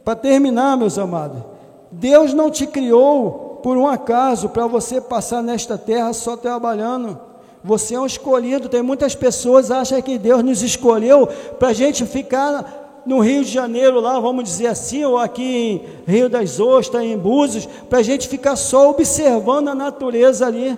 Para 0.04 0.16
terminar, 0.16 0.76
meus 0.76 0.98
amados, 0.98 1.44
Deus 1.92 2.34
não 2.34 2.50
te 2.50 2.66
criou 2.66 3.60
por 3.62 3.78
um 3.78 3.86
acaso 3.86 4.50
para 4.50 4.66
você 4.66 5.00
passar 5.00 5.44
nesta 5.44 5.78
terra 5.78 6.14
só 6.14 6.36
trabalhando. 6.36 7.20
Você 7.64 7.94
é 7.94 8.00
um 8.00 8.08
escolhido. 8.08 8.70
Tem 8.70 8.82
muitas 8.82 9.14
pessoas 9.14 9.68
que 9.68 9.74
acham 9.74 10.02
que 10.02 10.18
Deus 10.18 10.44
nos 10.44 10.64
escolheu 10.64 11.28
para 11.60 11.68
a 11.68 11.74
gente 11.74 12.04
ficar 12.04 13.04
no 13.06 13.20
Rio 13.20 13.44
de 13.44 13.52
Janeiro, 13.52 14.00
lá, 14.00 14.20
vamos 14.20 14.46
dizer 14.46 14.68
assim, 14.68 15.06
ou 15.06 15.18
aqui 15.20 15.86
em 16.08 16.12
Rio 16.12 16.28
das 16.28 16.60
Ostras, 16.60 17.04
em 17.04 17.18
Búzios, 17.18 17.68
para 17.88 18.00
a 18.00 18.04
gente 18.04 18.28
ficar 18.28 18.56
só 18.56 18.90
observando 18.90 19.68
a 19.68 19.76
natureza 19.76 20.48
ali, 20.48 20.78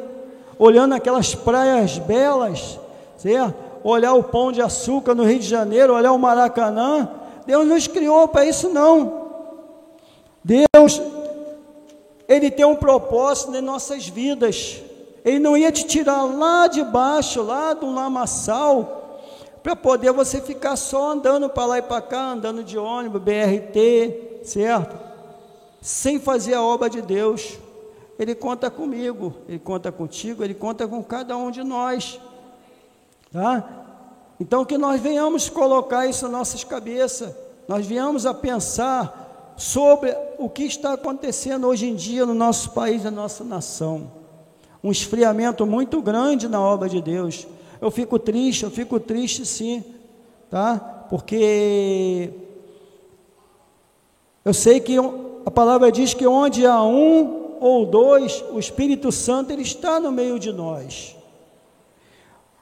olhando 0.59 0.93
aquelas 0.93 1.33
praias 1.33 1.97
belas, 1.97 2.77
certo? 3.17 3.68
Olhar 3.83 4.13
o 4.13 4.23
pão 4.23 4.51
de 4.51 4.61
açúcar 4.61 5.15
no 5.15 5.23
Rio 5.23 5.39
de 5.39 5.47
Janeiro, 5.47 5.93
olhar 5.93 6.11
o 6.11 6.19
Maracanã. 6.19 7.09
Deus 7.45 7.67
nos 7.67 7.87
criou 7.87 8.27
para 8.27 8.45
isso 8.45 8.69
não. 8.69 9.27
Deus, 10.43 11.01
Ele 12.27 12.49
tem 12.51 12.65
um 12.65 12.75
propósito 12.75 13.55
em 13.55 13.61
nossas 13.61 14.07
vidas. 14.07 14.81
Ele 15.23 15.39
não 15.39 15.57
ia 15.57 15.71
te 15.71 15.85
tirar 15.85 16.23
lá 16.23 16.67
de 16.67 16.83
baixo, 16.83 17.41
lá 17.41 17.73
do 17.73 17.91
lamaçal, 17.91 19.19
para 19.61 19.75
poder 19.75 20.11
você 20.11 20.39
ficar 20.39 20.75
só 20.75 21.11
andando 21.11 21.49
para 21.49 21.65
lá 21.65 21.77
e 21.79 21.81
para 21.81 22.01
cá, 22.01 22.31
andando 22.31 22.63
de 22.63 22.77
ônibus, 22.77 23.21
BRT, 23.21 24.41
certo? 24.43 24.97
Sem 25.81 26.19
fazer 26.19 26.53
a 26.53 26.61
obra 26.61 26.89
de 26.89 27.01
Deus. 27.01 27.57
Ele 28.17 28.35
conta 28.35 28.69
comigo, 28.69 29.33
ele 29.47 29.59
conta 29.59 29.91
contigo, 29.91 30.43
ele 30.43 30.53
conta 30.53 30.87
com 30.87 31.01
cada 31.03 31.37
um 31.37 31.51
de 31.51 31.63
nós. 31.63 32.19
Tá? 33.31 33.63
Então 34.39 34.65
que 34.65 34.77
nós 34.77 34.99
venhamos 35.01 35.49
colocar 35.49 36.07
isso 36.07 36.23
nas 36.25 36.31
nossas 36.31 36.63
cabeças, 36.63 37.33
nós 37.67 37.85
venhamos 37.85 38.25
a 38.25 38.33
pensar 38.33 39.53
sobre 39.55 40.15
o 40.37 40.49
que 40.49 40.63
está 40.63 40.93
acontecendo 40.93 41.67
hoje 41.67 41.87
em 41.87 41.95
dia 41.95 42.25
no 42.25 42.33
nosso 42.33 42.71
país, 42.71 43.03
na 43.03 43.11
nossa 43.11 43.43
nação. 43.43 44.11
Um 44.83 44.89
esfriamento 44.89 45.65
muito 45.65 46.01
grande 46.01 46.47
na 46.47 46.61
obra 46.61 46.87
de 46.87 47.01
Deus. 47.01 47.45
Eu 47.81 47.91
fico 47.91 48.17
triste, 48.17 48.63
eu 48.63 48.71
fico 48.71 48.99
triste 48.99 49.45
sim, 49.45 49.83
tá? 50.49 51.05
Porque 51.09 52.31
eu 54.45 54.53
sei 54.53 54.79
que 54.79 54.95
a 55.45 55.51
palavra 55.51 55.91
diz 55.91 56.13
que 56.13 56.25
onde 56.25 56.65
há 56.65 56.81
um 56.81 57.57
ou 57.59 57.85
dois, 57.85 58.43
o 58.51 58.57
Espírito 58.57 59.11
Santo 59.11 59.51
ele 59.51 59.63
está 59.63 59.99
no 59.99 60.11
meio 60.11 60.39
de 60.39 60.53
nós. 60.53 61.18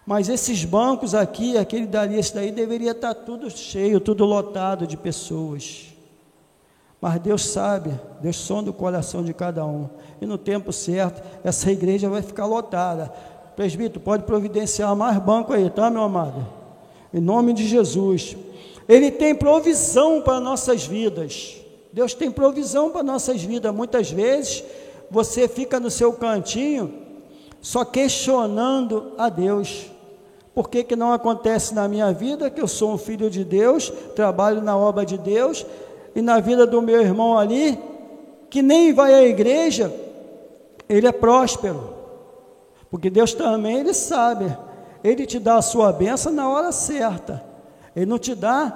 Mas 0.07 0.29
esses 0.29 0.63
bancos 0.63 1.13
aqui, 1.13 1.57
aquele 1.57 1.85
dali, 1.85 2.17
esse 2.17 2.33
daí, 2.33 2.49
deveria 2.49 2.91
estar 2.91 3.13
tudo 3.13 3.51
cheio, 3.51 3.99
tudo 3.99 4.23
lotado 4.23 4.87
de 4.87 4.95
pessoas. 4.95 5.87
Mas 7.01 7.19
Deus 7.19 7.45
sabe, 7.45 7.91
Deus 8.21 8.37
sonda 8.37 8.69
o 8.69 8.73
coração 8.73 9.21
de 9.21 9.33
cada 9.33 9.65
um. 9.65 9.89
E 10.21 10.25
no 10.25 10.37
tempo 10.37 10.71
certo, 10.71 11.21
essa 11.43 11.69
igreja 11.69 12.07
vai 12.07 12.21
ficar 12.21 12.45
lotada. 12.45 13.11
Presbítero, 13.53 13.99
pode 13.99 14.23
providenciar 14.23 14.95
mais 14.95 15.17
banco 15.17 15.51
aí, 15.51 15.69
tá, 15.69 15.89
meu 15.89 16.03
amado? 16.03 16.47
Em 17.13 17.19
nome 17.19 17.51
de 17.51 17.67
Jesus. 17.67 18.37
Ele 18.87 19.11
tem 19.11 19.35
provisão 19.35 20.21
para 20.21 20.39
nossas 20.39 20.85
vidas. 20.85 21.57
Deus 21.91 22.13
tem 22.13 22.31
provisão 22.31 22.91
para 22.91 23.03
nossas 23.03 23.43
vidas. 23.43 23.75
Muitas 23.75 24.09
vezes 24.09 24.63
você 25.11 25.49
fica 25.49 25.81
no 25.81 25.91
seu 25.91 26.13
cantinho 26.13 26.93
só 27.59 27.83
questionando 27.83 29.11
a 29.17 29.27
Deus. 29.27 29.96
Por 30.57 30.71
que, 30.71 30.83
que 30.83 30.95
não 30.95 31.13
acontece 31.13 31.75
na 31.75 31.87
minha 31.87 32.11
vida, 32.11 32.49
que 32.49 32.59
eu 32.59 32.67
sou 32.67 32.91
um 32.91 32.97
filho 32.97 33.29
de 33.29 33.43
Deus, 33.43 33.93
trabalho 34.15 34.59
na 34.59 34.75
obra 34.75 35.05
de 35.05 35.15
Deus, 35.15 35.63
e 36.15 36.21
na 36.23 36.39
vida 36.39 36.65
do 36.65 36.81
meu 36.81 36.99
irmão 36.99 37.37
ali, 37.37 37.79
que 38.49 38.63
nem 38.63 38.91
vai 38.91 39.13
à 39.13 39.21
igreja, 39.21 39.93
ele 40.89 41.05
é 41.05 41.11
próspero. 41.11 41.93
Porque 42.89 43.07
Deus 43.07 43.35
também, 43.35 43.81
Ele 43.81 43.93
sabe, 43.93 44.57
Ele 45.03 45.27
te 45.27 45.37
dá 45.37 45.57
a 45.57 45.61
sua 45.61 45.93
bênção 45.93 46.31
na 46.33 46.49
hora 46.49 46.71
certa. 46.71 47.43
Ele 47.95 48.07
não 48.07 48.17
te 48.17 48.33
dá 48.33 48.75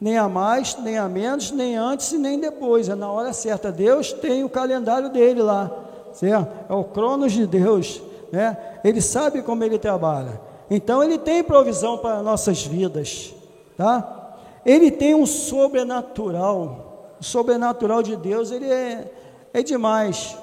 nem 0.00 0.16
a 0.16 0.28
mais, 0.28 0.78
nem 0.80 0.98
a 0.98 1.08
menos, 1.08 1.50
nem 1.50 1.76
antes 1.76 2.12
e 2.12 2.16
nem 2.16 2.38
depois. 2.38 2.88
É 2.88 2.94
na 2.94 3.10
hora 3.10 3.32
certa. 3.32 3.72
Deus 3.72 4.12
tem 4.12 4.44
o 4.44 4.48
calendário 4.48 5.08
dele 5.08 5.42
lá, 5.42 5.68
certo? 6.12 6.48
É 6.70 6.72
o 6.72 6.84
cronos 6.84 7.32
de 7.32 7.44
Deus, 7.44 8.00
né? 8.30 8.56
Ele 8.84 9.00
sabe 9.00 9.42
como 9.42 9.64
ele 9.64 9.80
trabalha. 9.80 10.45
Então 10.70 11.02
ele 11.02 11.18
tem 11.18 11.44
provisão 11.44 11.98
para 11.98 12.22
nossas 12.22 12.64
vidas, 12.64 13.32
tá? 13.76 14.34
Ele 14.64 14.90
tem 14.90 15.14
um 15.14 15.26
sobrenatural, 15.26 17.14
o 17.20 17.24
sobrenatural 17.24 18.02
de 18.02 18.16
Deus, 18.16 18.50
ele 18.50 18.70
é, 18.70 19.12
é 19.52 19.62
demais. 19.62 20.36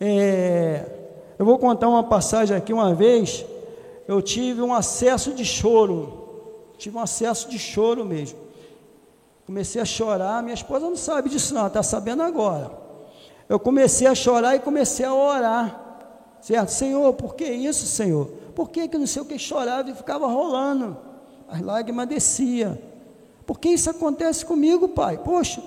É, 0.00 0.84
eu 1.38 1.46
vou 1.46 1.56
contar 1.58 1.88
uma 1.88 2.02
passagem 2.02 2.56
aqui 2.56 2.72
uma 2.72 2.92
vez, 2.94 3.44
eu 4.08 4.20
tive 4.20 4.60
um 4.60 4.74
acesso 4.74 5.32
de 5.32 5.44
choro, 5.44 6.72
tive 6.76 6.96
um 6.96 7.00
acesso 7.00 7.48
de 7.48 7.58
choro 7.58 8.04
mesmo. 8.04 8.38
Comecei 9.46 9.80
a 9.80 9.84
chorar, 9.84 10.42
minha 10.42 10.54
esposa 10.54 10.86
não 10.86 10.96
sabe 10.96 11.28
disso 11.28 11.54
não, 11.54 11.68
está 11.68 11.82
sabendo 11.82 12.22
agora. 12.22 12.72
Eu 13.48 13.60
comecei 13.60 14.06
a 14.06 14.14
chorar 14.14 14.56
e 14.56 14.60
comecei 14.60 15.06
a 15.06 15.14
orar, 15.14 16.08
certo? 16.40 16.70
Senhor, 16.70 17.12
por 17.12 17.36
que 17.36 17.44
isso, 17.44 17.86
Senhor? 17.86 18.41
Por 18.54 18.70
que, 18.70 18.88
que 18.88 18.98
não 18.98 19.06
sei 19.06 19.22
o 19.22 19.24
que 19.24 19.38
chorava 19.38 19.90
e 19.90 19.94
ficava 19.94 20.26
rolando? 20.26 20.96
As 21.48 21.60
lágrimas 21.60 22.06
desciam. 22.06 22.78
Por 23.46 23.58
que 23.58 23.70
isso 23.70 23.90
acontece 23.90 24.44
comigo, 24.44 24.88
pai? 24.88 25.18
Poxa, 25.18 25.62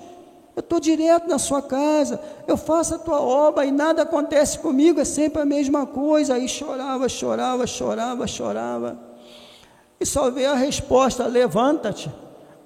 eu 0.54 0.60
estou 0.60 0.80
direto 0.80 1.28
na 1.28 1.38
sua 1.38 1.60
casa, 1.60 2.18
eu 2.48 2.56
faço 2.56 2.94
a 2.94 2.98
tua 2.98 3.20
obra 3.20 3.66
e 3.66 3.70
nada 3.70 4.02
acontece 4.02 4.58
comigo, 4.58 5.00
é 5.00 5.04
sempre 5.04 5.42
a 5.42 5.44
mesma 5.44 5.86
coisa. 5.86 6.34
Aí 6.34 6.48
chorava, 6.48 7.08
chorava, 7.08 7.66
chorava, 7.66 8.26
chorava. 8.26 8.98
E 10.00 10.06
só 10.06 10.30
veio 10.30 10.50
a 10.50 10.54
resposta: 10.54 11.26
levanta-te, 11.26 12.10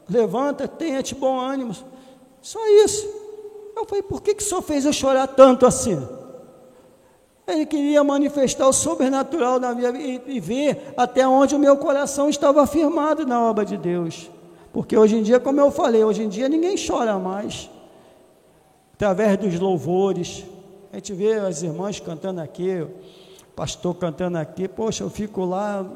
levanta-te, 0.08 0.76
tenha-te 0.76 1.14
bom 1.14 1.38
ânimo. 1.38 1.74
Só 2.40 2.60
isso. 2.84 3.06
Eu 3.76 3.84
falei: 3.84 4.02
por 4.02 4.22
que, 4.22 4.34
que 4.34 4.42
o 4.42 4.46
senhor 4.46 4.62
fez 4.62 4.84
eu 4.84 4.92
chorar 4.92 5.26
tanto 5.26 5.66
assim? 5.66 6.00
Ele 7.52 7.66
queria 7.66 8.02
manifestar 8.04 8.68
o 8.68 8.72
sobrenatural 8.72 9.58
na 9.58 9.74
minha 9.74 9.92
vida 9.92 10.24
e 10.26 10.40
ver 10.40 10.92
até 10.96 11.26
onde 11.26 11.54
o 11.54 11.58
meu 11.58 11.76
coração 11.76 12.28
estava 12.28 12.66
firmado 12.66 13.26
na 13.26 13.42
obra 13.42 13.64
de 13.64 13.76
Deus. 13.76 14.30
Porque 14.72 14.96
hoje 14.96 15.16
em 15.16 15.22
dia, 15.22 15.40
como 15.40 15.60
eu 15.60 15.70
falei, 15.70 16.04
hoje 16.04 16.22
em 16.22 16.28
dia 16.28 16.48
ninguém 16.48 16.76
chora 16.76 17.18
mais. 17.18 17.68
Através 18.94 19.36
dos 19.38 19.58
louvores, 19.58 20.44
a 20.92 20.96
gente 20.96 21.12
vê 21.12 21.34
as 21.34 21.62
irmãs 21.62 21.98
cantando 21.98 22.40
aqui, 22.40 22.82
o 22.82 22.90
pastor 23.56 23.94
cantando 23.94 24.38
aqui, 24.38 24.68
poxa, 24.68 25.02
eu 25.02 25.10
fico 25.10 25.44
lá 25.44 25.86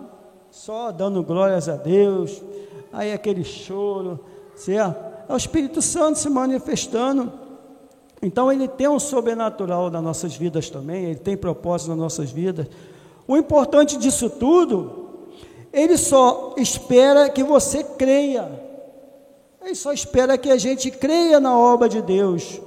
só 0.51 0.91
dando 0.91 1.23
glórias 1.23 1.69
a 1.69 1.77
Deus, 1.77 2.41
aí 2.93 3.13
aquele 3.13 3.45
choro, 3.45 4.21
certo? 4.55 5.15
É 5.29 5.33
o 5.33 5.37
Espírito 5.37 5.83
Santo 5.83 6.19
se 6.19 6.29
manifestando. 6.31 7.44
Então 8.25 8.51
ele 8.51 8.67
tem 8.67 8.89
um 8.89 8.99
sobrenatural 8.99 9.91
nas 9.91 10.03
nossas 10.03 10.35
vidas 10.35 10.71
também, 10.71 11.05
ele 11.05 11.17
tem 11.17 11.37
propósito 11.37 11.91
nas 11.91 11.99
nossas 11.99 12.31
vidas. 12.31 12.67
O 13.29 13.37
importante 13.37 13.99
disso 13.99 14.31
tudo, 14.31 15.11
ele 15.71 15.99
só 15.99 16.55
espera 16.57 17.29
que 17.29 17.45
você 17.45 17.85
creia. 17.85 18.51
Ele 19.63 19.75
só 19.75 19.93
espera 19.93 20.39
que 20.39 20.51
a 20.51 20.57
gente 20.57 20.91
creia 20.91 21.39
na 21.39 21.59
obra 21.59 21.87
de 21.87 22.01
Deus. 22.01 22.63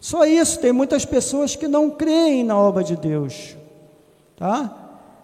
Só 0.00 0.24
isso, 0.24 0.58
tem 0.58 0.72
muitas 0.72 1.04
pessoas 1.04 1.54
que 1.54 1.68
não 1.68 1.90
creem 1.90 2.42
na 2.42 2.58
obra 2.58 2.82
de 2.82 2.96
Deus. 2.96 3.54
Tá? 4.36 4.74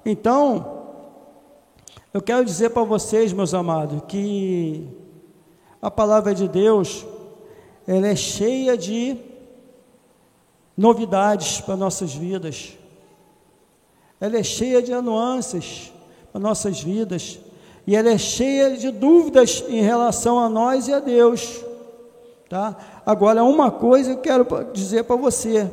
Então, 0.05 0.83
eu 2.13 2.21
quero 2.21 2.45
dizer 2.45 2.69
para 2.69 2.85
vocês, 2.85 3.33
meus 3.33 3.55
amados, 3.55 4.03
que 4.07 4.87
a 5.81 5.91
palavra 5.91 6.35
de 6.35 6.47
Deus, 6.47 7.07
ela 7.87 8.09
é 8.09 8.17
cheia 8.17 8.77
de 8.77 9.17
novidades 10.77 11.61
para 11.61 11.77
nossas 11.77 12.15
vidas. 12.15 12.73
Ela 14.21 14.39
é 14.39 14.43
cheia 14.43 14.81
de 14.83 14.93
nuances 15.01 15.93
para 16.31 16.41
nossas 16.41 16.81
vidas. 16.81 17.39
E 17.87 17.97
ela 17.97 18.11
é 18.11 18.19
cheia 18.19 18.77
de 18.77 18.91
dúvidas 18.91 19.65
em 19.69 19.81
relação 19.81 20.39
a 20.39 20.49
nós 20.49 20.87
e 20.87 20.93
a 20.93 21.01
Deus. 21.01 21.65
Tá? 22.49 22.77
Agora, 23.05 23.43
uma 23.43 23.71
coisa 23.71 24.13
eu 24.13 24.19
quero 24.19 24.47
dizer 24.73 25.05
para 25.05 25.17
você: 25.17 25.71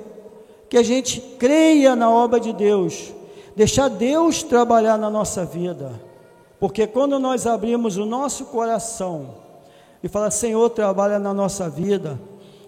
que 0.67 0.77
a 0.77 0.83
gente 0.83 1.19
creia 1.37 1.95
na 1.95 2.09
obra 2.09 2.39
de 2.39 2.53
Deus, 2.53 3.13
deixar 3.55 3.89
Deus 3.89 4.41
trabalhar 4.41 4.97
na 4.97 5.09
nossa 5.09 5.45
vida, 5.45 6.01
porque 6.59 6.87
quando 6.87 7.19
nós 7.19 7.45
abrimos 7.45 7.97
o 7.97 8.05
nosso 8.05 8.45
coração 8.45 9.48
e 10.03 10.07
fala, 10.07 10.31
Senhor, 10.31 10.69
trabalha 10.69 11.19
na 11.19 11.33
nossa 11.33 11.69
vida, 11.69 12.19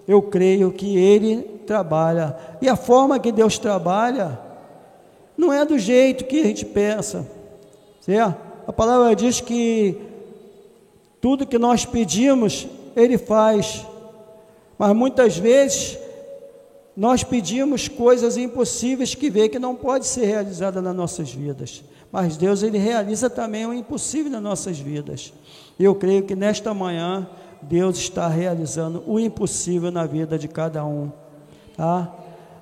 eu 0.08 0.22
creio 0.22 0.72
que 0.72 0.98
Ele 0.98 1.42
trabalha. 1.66 2.36
E 2.62 2.68
a 2.68 2.76
forma 2.76 3.20
que 3.20 3.32
Deus 3.32 3.58
trabalha 3.58 4.40
não 5.38 5.52
é 5.52 5.64
do 5.66 5.80
jeito 5.80 6.26
que 6.26 6.42
a 6.42 6.44
gente 6.44 6.66
pensa, 6.66 7.28
certo? 8.02 8.36
A 8.68 8.74
palavra 8.74 9.16
diz 9.16 9.42
que 9.42 9.98
tudo 11.20 11.48
que 11.48 11.58
nós 11.58 11.86
pedimos, 11.86 12.68
Ele 12.96 13.18
faz, 13.18 13.86
mas 14.78 14.96
muitas 14.96 15.38
vezes 15.38 15.98
nós 16.96 17.24
pedimos 17.24 17.88
coisas 17.88 18.36
impossíveis 18.38 19.16
que 19.16 19.30
vê 19.30 19.48
que 19.48 19.60
não 19.60 19.76
pode 19.76 20.06
ser 20.06 20.26
realizada 20.26 20.82
nas 20.82 20.96
nossas 20.96 21.32
vidas. 21.32 21.84
Mas 22.12 22.36
Deus 22.36 22.62
ele 22.62 22.78
realiza 22.78 23.30
também 23.30 23.66
o 23.66 23.74
impossível 23.74 24.32
nas 24.32 24.42
nossas 24.42 24.78
vidas. 24.78 25.32
Eu 25.84 25.96
creio 25.96 26.24
que 26.24 26.36
nesta 26.36 26.74
manhã 26.74 27.28
Deus 27.62 27.98
está 27.98 28.28
realizando 28.28 29.04
o 29.08 29.20
impossível 29.20 29.92
na 29.92 30.06
vida 30.06 30.38
de 30.38 30.48
cada 30.48 30.86
um, 30.86 31.12
tá? 31.76 32.14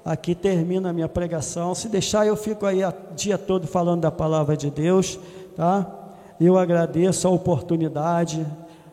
Aqui 0.06 0.34
termina 0.34 0.90
a 0.90 0.94
minha 0.94 1.10
pregação. 1.10 1.76
Se 1.76 1.90
deixar, 1.90 2.26
eu 2.26 2.38
fico 2.38 2.66
aí 2.66 2.84
o 2.84 2.94
dia 3.16 3.38
todo 3.38 3.68
falando 3.68 4.02
da 4.02 4.12
palavra 4.12 4.56
de 4.56 4.72
Deus, 4.72 5.20
tá? 5.56 5.86
Eu 6.40 6.58
agradeço 6.58 7.28
a 7.28 7.32
oportunidade, 7.32 8.46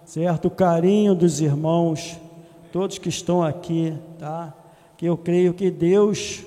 certo? 0.05 0.49
O 0.49 0.51
carinho 0.51 1.15
dos 1.15 1.41
irmãos, 1.41 2.19
todos 2.73 2.99
que 2.99 3.09
estão 3.09 3.43
aqui, 3.43 3.97
tá? 4.19 4.53
Que 4.97 5.07
eu 5.07 5.17
creio 5.17 5.55
que 5.55 5.71
Deus, 5.71 6.45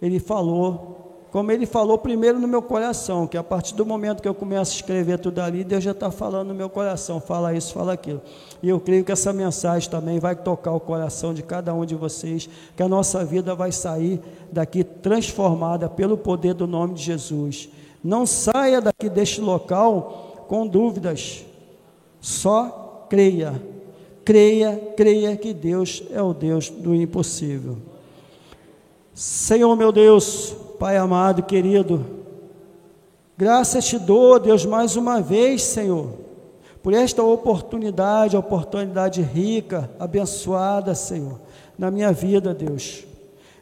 Ele 0.00 0.20
falou 0.20 0.93
como 1.34 1.50
ele 1.50 1.66
falou 1.66 1.98
primeiro 1.98 2.38
no 2.38 2.46
meu 2.46 2.62
coração, 2.62 3.26
que 3.26 3.36
a 3.36 3.42
partir 3.42 3.74
do 3.74 3.84
momento 3.84 4.22
que 4.22 4.28
eu 4.28 4.34
começo 4.36 4.70
a 4.70 4.76
escrever 4.76 5.18
tudo 5.18 5.40
ali, 5.40 5.64
Deus 5.64 5.82
já 5.82 5.90
está 5.90 6.08
falando 6.08 6.46
no 6.46 6.54
meu 6.54 6.70
coração, 6.70 7.20
fala 7.20 7.52
isso, 7.52 7.72
fala 7.72 7.92
aquilo. 7.92 8.22
E 8.62 8.68
eu 8.68 8.78
creio 8.78 9.04
que 9.04 9.10
essa 9.10 9.32
mensagem 9.32 9.90
também 9.90 10.20
vai 10.20 10.36
tocar 10.36 10.70
o 10.70 10.78
coração 10.78 11.34
de 11.34 11.42
cada 11.42 11.74
um 11.74 11.84
de 11.84 11.96
vocês, 11.96 12.48
que 12.76 12.82
a 12.84 12.88
nossa 12.88 13.24
vida 13.24 13.52
vai 13.52 13.72
sair 13.72 14.20
daqui 14.52 14.84
transformada 14.84 15.88
pelo 15.88 16.16
poder 16.16 16.54
do 16.54 16.68
nome 16.68 16.94
de 16.94 17.02
Jesus. 17.02 17.68
Não 18.04 18.24
saia 18.26 18.80
daqui 18.80 19.08
deste 19.08 19.40
local 19.40 20.44
com 20.46 20.64
dúvidas, 20.64 21.44
só 22.20 23.06
creia. 23.10 23.60
Creia, 24.24 24.76
creia 24.96 25.36
que 25.36 25.52
Deus 25.52 26.00
é 26.12 26.22
o 26.22 26.32
Deus 26.32 26.70
do 26.70 26.94
impossível. 26.94 27.76
Senhor 29.12 29.74
meu 29.74 29.90
Deus, 29.90 30.62
Pai 30.84 30.98
amado, 30.98 31.42
querido, 31.42 32.04
graças 33.38 33.86
te 33.86 33.98
dou, 33.98 34.38
Deus, 34.38 34.66
mais 34.66 34.96
uma 34.96 35.18
vez, 35.18 35.62
Senhor, 35.62 36.10
por 36.82 36.92
esta 36.92 37.22
oportunidade, 37.22 38.36
oportunidade 38.36 39.22
rica, 39.22 39.90
abençoada, 39.98 40.94
Senhor, 40.94 41.40
na 41.78 41.90
minha 41.90 42.12
vida, 42.12 42.52
Deus. 42.52 43.02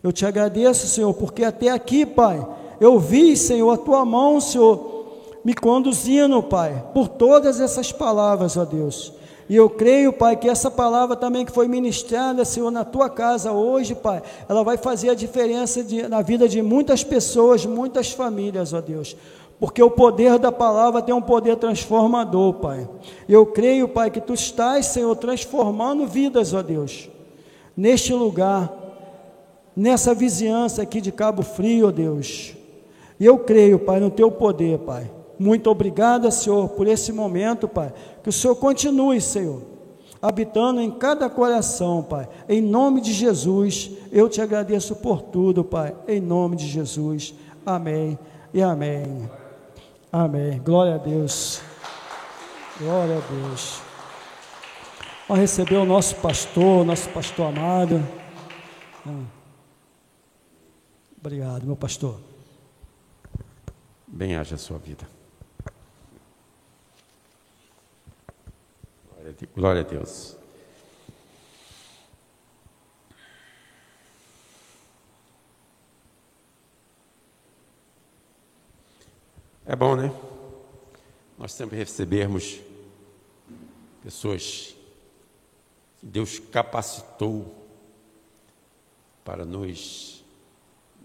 Eu 0.02 0.10
te 0.10 0.26
agradeço, 0.26 0.88
Senhor, 0.88 1.14
porque 1.14 1.44
até 1.44 1.70
aqui, 1.70 2.04
Pai, 2.04 2.44
eu 2.80 2.98
vi, 2.98 3.36
Senhor, 3.36 3.70
a 3.70 3.76
tua 3.76 4.04
mão, 4.04 4.40
Senhor, 4.40 5.06
me 5.44 5.54
conduzindo, 5.54 6.42
Pai, 6.42 6.86
por 6.92 7.06
todas 7.06 7.60
essas 7.60 7.92
palavras, 7.92 8.56
ó 8.56 8.64
Deus. 8.64 9.12
E 9.52 9.56
eu 9.56 9.68
creio, 9.68 10.14
Pai, 10.14 10.34
que 10.34 10.48
essa 10.48 10.70
palavra 10.70 11.14
também 11.14 11.44
que 11.44 11.52
foi 11.52 11.68
ministrada, 11.68 12.42
Senhor, 12.42 12.70
na 12.70 12.86
tua 12.86 13.10
casa 13.10 13.52
hoje, 13.52 13.94
Pai, 13.94 14.22
ela 14.48 14.64
vai 14.64 14.78
fazer 14.78 15.10
a 15.10 15.14
diferença 15.14 15.84
de, 15.84 16.08
na 16.08 16.22
vida 16.22 16.48
de 16.48 16.62
muitas 16.62 17.04
pessoas, 17.04 17.66
muitas 17.66 18.12
famílias, 18.12 18.72
ó 18.72 18.80
Deus. 18.80 19.14
Porque 19.60 19.82
o 19.82 19.90
poder 19.90 20.38
da 20.38 20.50
palavra 20.50 21.02
tem 21.02 21.14
um 21.14 21.20
poder 21.20 21.56
transformador, 21.56 22.54
Pai. 22.54 22.88
Eu 23.28 23.44
creio, 23.44 23.86
Pai, 23.86 24.10
que 24.10 24.22
tu 24.22 24.32
estás, 24.32 24.86
Senhor, 24.86 25.14
transformando 25.16 26.06
vidas, 26.06 26.54
ó 26.54 26.62
Deus, 26.62 27.10
neste 27.76 28.14
lugar, 28.14 28.72
nessa 29.76 30.14
vizinhança 30.14 30.80
aqui 30.80 30.98
de 30.98 31.12
Cabo 31.12 31.42
Frio, 31.42 31.88
ó 31.88 31.90
Deus. 31.90 32.54
E 33.20 33.26
eu 33.26 33.36
creio, 33.36 33.78
Pai, 33.78 34.00
no 34.00 34.08
teu 34.08 34.30
poder, 34.30 34.78
Pai. 34.78 35.10
Muito 35.38 35.70
obrigado, 35.70 36.30
Senhor, 36.30 36.68
por 36.70 36.86
esse 36.86 37.12
momento, 37.12 37.66
Pai. 37.66 37.92
Que 38.22 38.28
o 38.28 38.32
Senhor 38.32 38.54
continue, 38.56 39.20
Senhor, 39.20 39.62
habitando 40.20 40.80
em 40.80 40.90
cada 40.90 41.28
coração, 41.28 42.02
Pai. 42.02 42.28
Em 42.48 42.60
nome 42.60 43.00
de 43.00 43.12
Jesus, 43.12 43.90
eu 44.10 44.28
te 44.28 44.40
agradeço 44.40 44.96
por 44.96 45.22
tudo, 45.22 45.64
Pai. 45.64 45.94
Em 46.06 46.20
nome 46.20 46.56
de 46.56 46.66
Jesus. 46.66 47.34
Amém 47.64 48.18
e 48.52 48.62
amém. 48.62 49.30
Amém. 50.12 50.60
Glória 50.64 50.96
a 50.96 50.98
Deus. 50.98 51.62
Glória 52.78 53.16
a 53.16 53.20
Deus. 53.20 53.80
Vamos 55.28 55.40
receber 55.40 55.76
o 55.76 55.84
nosso 55.84 56.16
pastor, 56.16 56.84
nosso 56.84 57.08
pastor 57.08 57.46
amado. 57.46 58.06
Ah. 59.06 59.24
Obrigado, 61.18 61.64
meu 61.64 61.76
pastor. 61.76 62.20
Bem 64.06 64.36
haja 64.36 64.56
a 64.56 64.58
sua 64.58 64.78
vida. 64.78 65.21
Glória 69.54 69.82
a 69.82 69.84
Deus. 69.84 70.36
É 79.64 79.76
bom, 79.76 79.96
né? 79.96 80.12
Nós 81.38 81.52
sempre 81.52 81.76
recebermos 81.76 82.60
pessoas 84.02 84.74
que 85.98 86.06
Deus 86.06 86.38
capacitou 86.38 87.54
para 89.24 89.44
nos, 89.44 90.24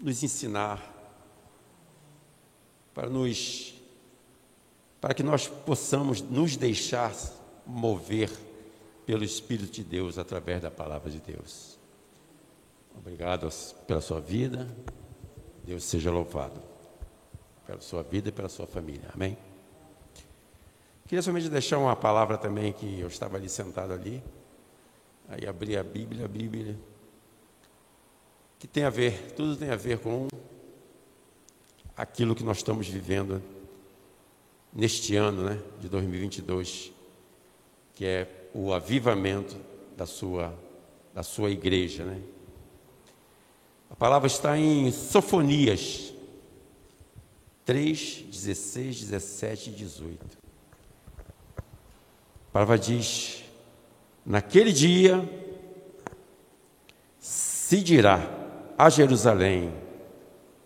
nos 0.00 0.22
ensinar, 0.22 0.94
para 2.92 3.08
nos 3.08 3.78
para 5.00 5.14
que 5.14 5.22
nós 5.22 5.46
possamos 5.46 6.20
nos 6.20 6.56
deixar 6.56 7.14
mover 7.68 8.30
pelo 9.04 9.22
Espírito 9.22 9.70
de 9.70 9.84
Deus 9.84 10.18
através 10.18 10.62
da 10.62 10.70
palavra 10.70 11.10
de 11.10 11.20
Deus. 11.20 11.78
Obrigado 12.96 13.48
pela 13.86 14.00
sua 14.00 14.20
vida. 14.20 14.66
Deus 15.62 15.84
seja 15.84 16.10
louvado 16.10 16.60
pela 17.66 17.80
sua 17.80 18.02
vida 18.02 18.30
e 18.30 18.32
pela 18.32 18.48
sua 18.48 18.66
família. 18.66 19.10
Amém. 19.12 19.36
Queria 21.06 21.22
somente 21.22 21.48
deixar 21.48 21.78
uma 21.78 21.94
palavra 21.94 22.38
também 22.38 22.72
que 22.72 22.98
eu 22.98 23.08
estava 23.08 23.36
ali 23.36 23.48
sentado 23.48 23.92
ali. 23.92 24.22
Aí 25.28 25.46
abri 25.46 25.76
a 25.76 25.84
Bíblia, 25.84 26.24
a 26.24 26.28
Bíblia 26.28 26.78
que 28.58 28.66
tem 28.66 28.82
a 28.84 28.90
ver, 28.90 29.32
tudo 29.36 29.56
tem 29.56 29.70
a 29.70 29.76
ver 29.76 30.00
com 30.00 30.26
aquilo 31.96 32.34
que 32.34 32.42
nós 32.42 32.56
estamos 32.56 32.88
vivendo 32.88 33.40
neste 34.72 35.14
ano, 35.14 35.44
né, 35.44 35.62
de 35.80 35.88
2022 35.88 36.92
que 37.98 38.06
é 38.06 38.28
o 38.54 38.72
avivamento 38.72 39.56
da 39.96 40.06
sua, 40.06 40.56
da 41.12 41.24
sua 41.24 41.50
igreja. 41.50 42.04
Né? 42.04 42.22
A 43.90 43.96
palavra 43.96 44.28
está 44.28 44.56
em 44.56 44.92
Sofonias 44.92 46.14
3, 47.64 48.26
16, 48.30 49.00
17 49.00 49.70
e 49.70 49.72
18. 49.72 50.38
A 51.56 52.52
palavra 52.52 52.78
diz: 52.78 53.42
Naquele 54.24 54.72
dia 54.72 55.28
se 57.18 57.82
dirá 57.82 58.30
a 58.78 58.88
Jerusalém: 58.88 59.72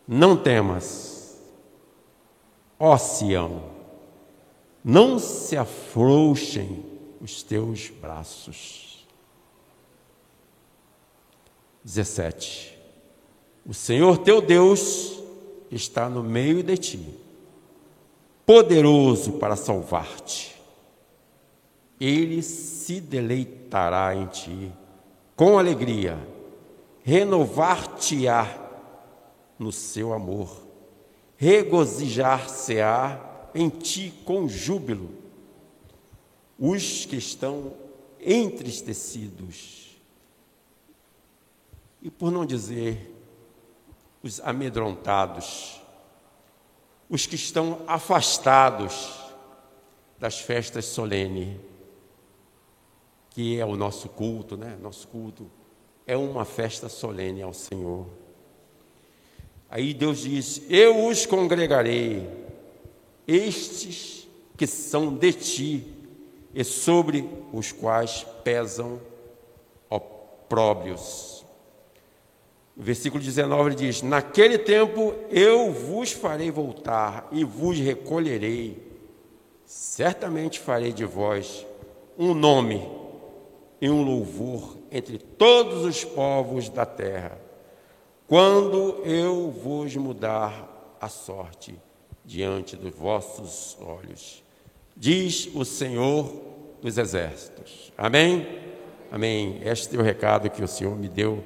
Não 0.06 0.36
temas, 0.36 1.40
ó 2.78 2.98
Sião, 2.98 3.70
não 4.84 5.18
se 5.18 5.56
afrouxem 5.56 6.91
os 7.22 7.42
teus 7.44 7.88
braços. 7.88 9.06
17. 11.84 12.76
O 13.64 13.72
Senhor 13.72 14.18
teu 14.18 14.42
Deus 14.42 15.22
está 15.70 16.08
no 16.08 16.24
meio 16.24 16.64
de 16.64 16.76
ti, 16.76 17.18
poderoso 18.44 19.34
para 19.34 19.54
salvar-te. 19.54 20.56
Ele 22.00 22.42
se 22.42 23.00
deleitará 23.00 24.16
em 24.16 24.26
ti 24.26 24.72
com 25.36 25.56
alegria, 25.56 26.18
renovar-te-á 27.04 28.58
no 29.56 29.70
seu 29.70 30.12
amor, 30.12 30.50
regozijar-se-á 31.36 33.48
em 33.54 33.68
ti 33.68 34.12
com 34.24 34.48
júbilo 34.48 35.21
os 36.58 37.04
que 37.06 37.16
estão 37.16 37.74
entristecidos, 38.20 39.96
e 42.00 42.10
por 42.10 42.30
não 42.30 42.44
dizer 42.44 43.12
os 44.22 44.40
amedrontados, 44.40 45.80
os 47.08 47.26
que 47.26 47.34
estão 47.34 47.82
afastados 47.86 49.20
das 50.18 50.38
festas 50.40 50.84
solenes, 50.84 51.58
que 53.30 53.58
é 53.58 53.64
o 53.64 53.76
nosso 53.76 54.08
culto, 54.08 54.56
né? 54.56 54.78
Nosso 54.80 55.08
culto 55.08 55.50
é 56.06 56.16
uma 56.16 56.44
festa 56.44 56.88
solene 56.88 57.42
ao 57.42 57.52
Senhor. 57.52 58.06
Aí 59.68 59.94
Deus 59.94 60.20
diz: 60.20 60.62
Eu 60.68 61.06
os 61.06 61.26
congregarei, 61.26 62.28
estes 63.26 64.28
que 64.56 64.66
são 64.66 65.14
de 65.14 65.32
ti, 65.32 65.86
e 66.54 66.62
sobre 66.64 67.28
os 67.52 67.72
quais 67.72 68.26
pesam 68.44 69.00
opróbrios. 69.88 71.44
Versículo 72.76 73.22
19 73.22 73.74
diz: 73.74 74.02
Naquele 74.02 74.58
tempo 74.58 75.14
eu 75.30 75.72
vos 75.72 76.12
farei 76.12 76.50
voltar 76.50 77.28
e 77.30 77.44
vos 77.44 77.78
recolherei, 77.78 78.82
certamente 79.64 80.58
farei 80.58 80.92
de 80.92 81.04
vós 81.04 81.66
um 82.18 82.34
nome 82.34 82.88
e 83.80 83.88
um 83.90 84.02
louvor 84.02 84.76
entre 84.90 85.18
todos 85.18 85.84
os 85.84 86.04
povos 86.04 86.68
da 86.68 86.86
terra, 86.86 87.38
quando 88.26 89.02
eu 89.04 89.50
vos 89.50 89.94
mudar 89.96 90.96
a 91.00 91.08
sorte 91.08 91.74
diante 92.24 92.76
dos 92.76 92.94
vossos 92.94 93.76
olhos 93.80 94.42
diz 94.96 95.48
o 95.54 95.64
Senhor 95.64 96.32
dos 96.80 96.98
Exércitos. 96.98 97.92
Amém? 97.96 98.60
Amém. 99.10 99.60
Este 99.62 99.96
é 99.96 99.98
o 99.98 100.02
recado 100.02 100.50
que 100.50 100.62
o 100.62 100.68
Senhor 100.68 100.96
me 100.96 101.08
deu 101.08 101.44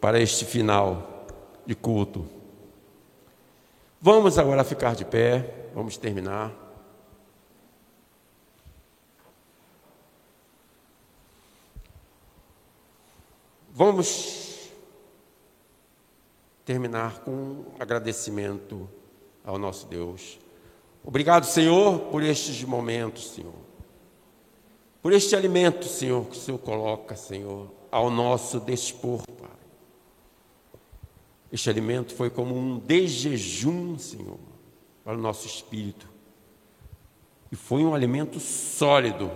para 0.00 0.20
este 0.20 0.44
final 0.44 1.26
de 1.66 1.74
culto. 1.74 2.26
Vamos 4.00 4.38
agora 4.38 4.62
ficar 4.62 4.94
de 4.94 5.04
pé, 5.04 5.68
vamos 5.74 5.96
terminar. 5.96 6.52
Vamos 13.70 14.70
terminar 16.64 17.20
com 17.20 17.30
um 17.30 17.64
agradecimento 17.78 18.88
ao 19.44 19.58
nosso 19.58 19.86
Deus. 19.86 20.38
Obrigado, 21.04 21.44
Senhor, 21.44 22.00
por 22.10 22.22
estes 22.22 22.62
momentos, 22.64 23.30
Senhor. 23.30 23.54
Por 25.00 25.12
este 25.12 25.34
alimento, 25.34 25.86
Senhor, 25.86 26.26
que 26.26 26.36
o 26.36 26.40
Senhor 26.40 26.58
coloca, 26.58 27.16
Senhor, 27.16 27.70
ao 27.90 28.10
nosso 28.10 28.60
dispor, 28.60 29.22
Pai. 29.26 29.48
Este 31.50 31.70
alimento 31.70 32.14
foi 32.14 32.28
como 32.28 32.54
um 32.54 32.78
desjejum, 32.78 33.96
Senhor, 33.98 34.38
para 35.02 35.16
o 35.16 35.20
nosso 35.20 35.46
espírito. 35.46 36.06
E 37.50 37.56
foi 37.56 37.82
um 37.84 37.94
alimento 37.94 38.38
sólido, 38.38 39.30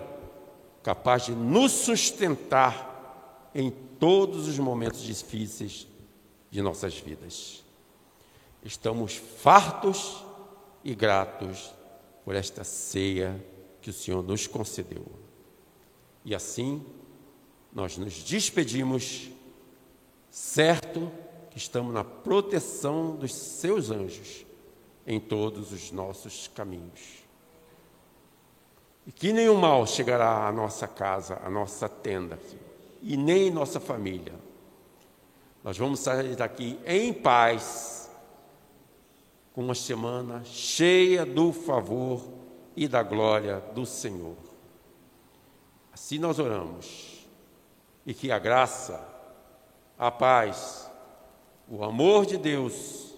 capaz 0.82 1.24
de 1.26 1.32
nos 1.32 1.72
sustentar 1.72 3.50
em 3.54 3.70
todos 3.70 4.48
os 4.48 4.58
momentos 4.58 5.00
difíceis 5.00 5.86
de 6.50 6.60
nossas 6.60 6.98
vidas. 6.98 7.64
Estamos 8.62 9.14
fartos 9.14 10.22
e 10.84 10.94
gratos 10.94 11.72
por 12.24 12.34
esta 12.34 12.64
ceia 12.64 13.44
que 13.80 13.90
o 13.90 13.92
Senhor 13.92 14.22
nos 14.22 14.46
concedeu. 14.46 15.04
E 16.24 16.34
assim, 16.34 16.84
nós 17.72 17.96
nos 17.96 18.22
despedimos, 18.22 19.30
certo 20.30 21.10
que 21.50 21.58
estamos 21.58 21.92
na 21.92 22.04
proteção 22.04 23.16
dos 23.16 23.34
seus 23.34 23.90
anjos 23.90 24.46
em 25.06 25.18
todos 25.18 25.72
os 25.72 25.90
nossos 25.90 26.48
caminhos. 26.48 27.22
E 29.06 29.10
que 29.10 29.32
nenhum 29.32 29.56
mal 29.56 29.86
chegará 29.86 30.46
à 30.46 30.52
nossa 30.52 30.86
casa, 30.86 31.40
à 31.44 31.50
nossa 31.50 31.88
tenda, 31.88 32.38
e 33.02 33.16
nem 33.16 33.50
nossa 33.50 33.80
família. 33.80 34.34
Nós 35.64 35.76
vamos 35.76 36.00
sair 36.00 36.36
daqui 36.36 36.78
em 36.86 37.12
paz 37.12 38.01
com 39.52 39.62
uma 39.62 39.74
semana 39.74 40.42
cheia 40.44 41.26
do 41.26 41.52
favor 41.52 42.22
e 42.74 42.88
da 42.88 43.02
glória 43.02 43.60
do 43.74 43.84
Senhor. 43.84 44.36
Assim 45.92 46.18
nós 46.18 46.38
oramos, 46.38 47.28
e 48.06 48.14
que 48.14 48.32
a 48.32 48.38
graça, 48.38 49.06
a 49.98 50.10
paz, 50.10 50.90
o 51.68 51.84
amor 51.84 52.26
de 52.26 52.38
Deus 52.38 53.14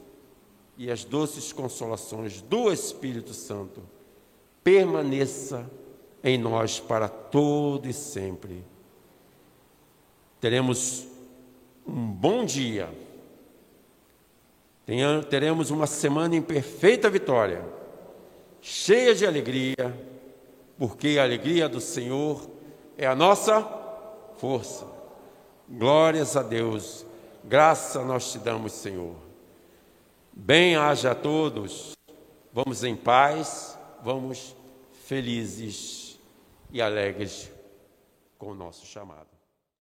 e 0.77 0.91
as 0.91 1.05
doces 1.05 1.53
consolações 1.53 2.41
do 2.41 2.71
Espírito 2.73 3.33
Santo 3.33 3.83
permaneça 4.63 5.71
em 6.23 6.37
nós 6.37 6.81
para 6.81 7.09
todo 7.09 7.89
e 7.89 7.93
sempre. 7.93 8.65
Teremos 10.41 11.07
um 11.87 12.11
bom 12.11 12.45
dia 12.45 12.93
teremos 15.29 15.71
uma 15.71 15.87
semana 15.87 16.37
em 16.37 16.43
perfeita 16.43 17.09
vitória, 17.09 17.65
cheia 18.61 19.15
de 19.15 19.27
alegria, 19.27 19.95
porque 20.79 21.17
a 21.19 21.23
alegria 21.23 21.69
do 21.69 21.81
Senhor 21.81 22.49
é 22.99 23.07
a 23.07 23.15
nossa 23.15 23.63
força. 24.37 24.87
Glórias 25.69 26.37
a 26.37 26.43
Deus, 26.43 27.07
graça 27.43 28.05
nós 28.05 28.31
te 28.31 28.39
damos, 28.39 28.73
Senhor. 28.73 29.17
Bem 30.31 30.77
haja 30.77 31.13
a 31.13 31.15
todos, 31.15 31.97
vamos 32.53 32.85
em 32.85 32.95
paz, 32.95 33.79
vamos 34.03 34.55
felizes 35.07 36.19
e 36.71 36.83
alegres 36.83 37.51
com 38.37 38.49
o 38.49 38.55
nosso 38.55 38.85
chamado. 38.85 39.34